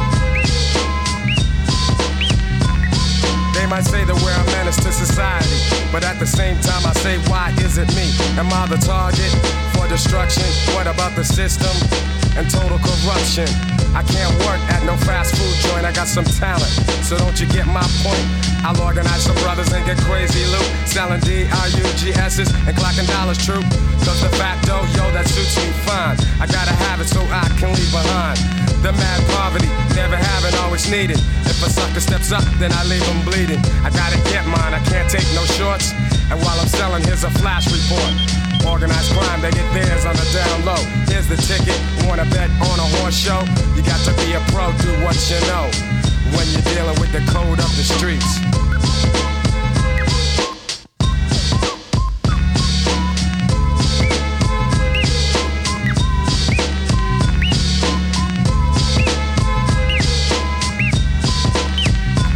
[3.54, 5.58] They might say that we're a menace to society,
[5.92, 8.10] but at the same time, I say, why is it me?
[8.38, 9.32] Am I the target
[9.78, 10.42] for destruction?
[10.74, 11.70] What about the system
[12.34, 13.46] and total corruption?
[13.94, 16.70] I can't work at no fast food joint, I got some talent,
[17.06, 18.26] so don't you get my point?
[18.66, 23.62] I'll organize some brothers and get crazy loot, selling D-R-U-G-S's and clocking dollars true.
[24.02, 24.30] Cause the
[24.66, 26.18] dough, yo, that suits me fine.
[26.42, 28.38] I gotta have it so I can leave behind.
[28.82, 31.18] The mad poverty, never having, always needed.
[31.46, 33.60] If a sucker steps up, then I leave him bleeding.
[33.82, 35.92] I gotta get mine, I can't take no shorts.
[36.30, 38.37] And while I'm selling, here's a flash report.
[38.66, 40.82] Organized crime, they get theirs on the down low.
[41.06, 43.40] Here's the ticket, wanna bet on a horse show?
[43.74, 45.70] You got to be a pro, do what you know.
[46.36, 48.38] When you're dealing with the code of the streets.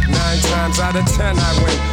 [0.09, 1.92] Nine times out of ten I win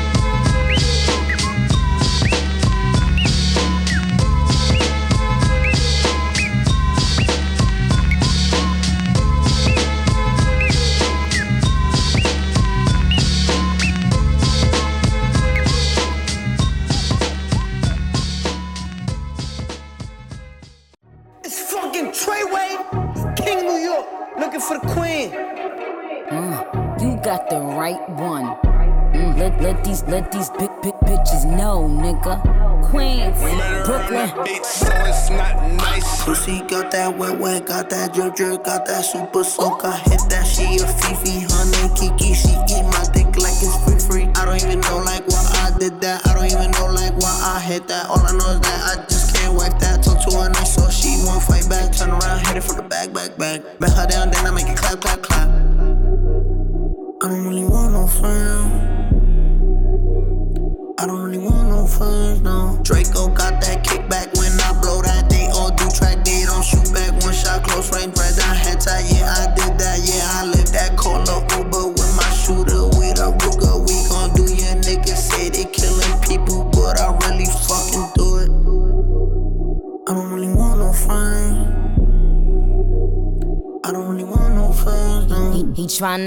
[30.11, 32.35] Let these let these big big bitches know, nigga.
[32.83, 33.39] Queens,
[33.87, 34.27] Brooklyn.
[34.43, 36.23] Bitch, so it's not nice.
[36.25, 39.85] Pussy got that wet wet, got that drip drip, got that super soak.
[39.85, 42.33] I hit that, she a Fifi, honey Kiki.
[42.33, 44.27] She eat my dick like it's free free.
[44.35, 46.27] I don't even know like why I did that.
[46.27, 48.09] I don't even know like why I hit that.
[48.09, 50.03] All I know is that I just can't wipe that.
[50.03, 51.95] Talk to her nice so she won't fight back.
[51.95, 53.63] Turn around, hit it from the back, back, back.
[53.79, 55.30] Bet her down, then I make it clap, clap, clap.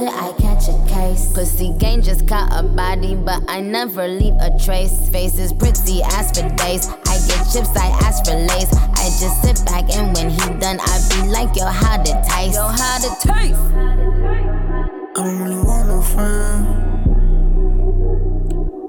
[0.00, 1.30] Did I catch a case?
[1.34, 5.10] Pussy gang just caught a body, but I never leave a trace.
[5.10, 6.88] Face is pretty as for days.
[6.88, 8.72] I get chips, I ask for lace.
[8.72, 12.54] I just sit back and when he done, I be like, yo, how to taste?
[12.54, 13.60] Yo, how to taste?
[13.60, 16.89] I don't really want no friend.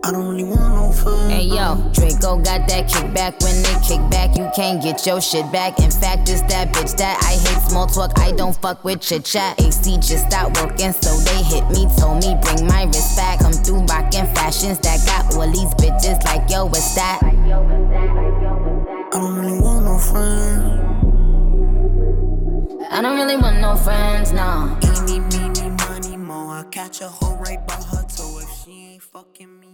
[0.04, 1.30] I don't really want no fun.
[1.30, 3.38] Hey yo, Draco got that kickback.
[3.44, 5.80] When they kick back, you can't get your shit back.
[5.80, 8.18] In fact, it's that bitch that I hate small talk.
[8.18, 9.62] I don't fuck with chit chat.
[9.62, 11.86] AC just stopped working, so they hit me.
[12.00, 13.42] Told me bring my wrist back.
[13.42, 17.20] Come through rockin' fashions that got all these bitches like yo, what's that?
[17.22, 17.30] I
[19.12, 20.92] don't really want no friend.
[22.90, 24.78] I don't really want no friends, no.
[24.82, 26.50] Eeny, meeny, money, mo.
[26.50, 29.71] I catch a hoe right by her toe if she ain't fucking me.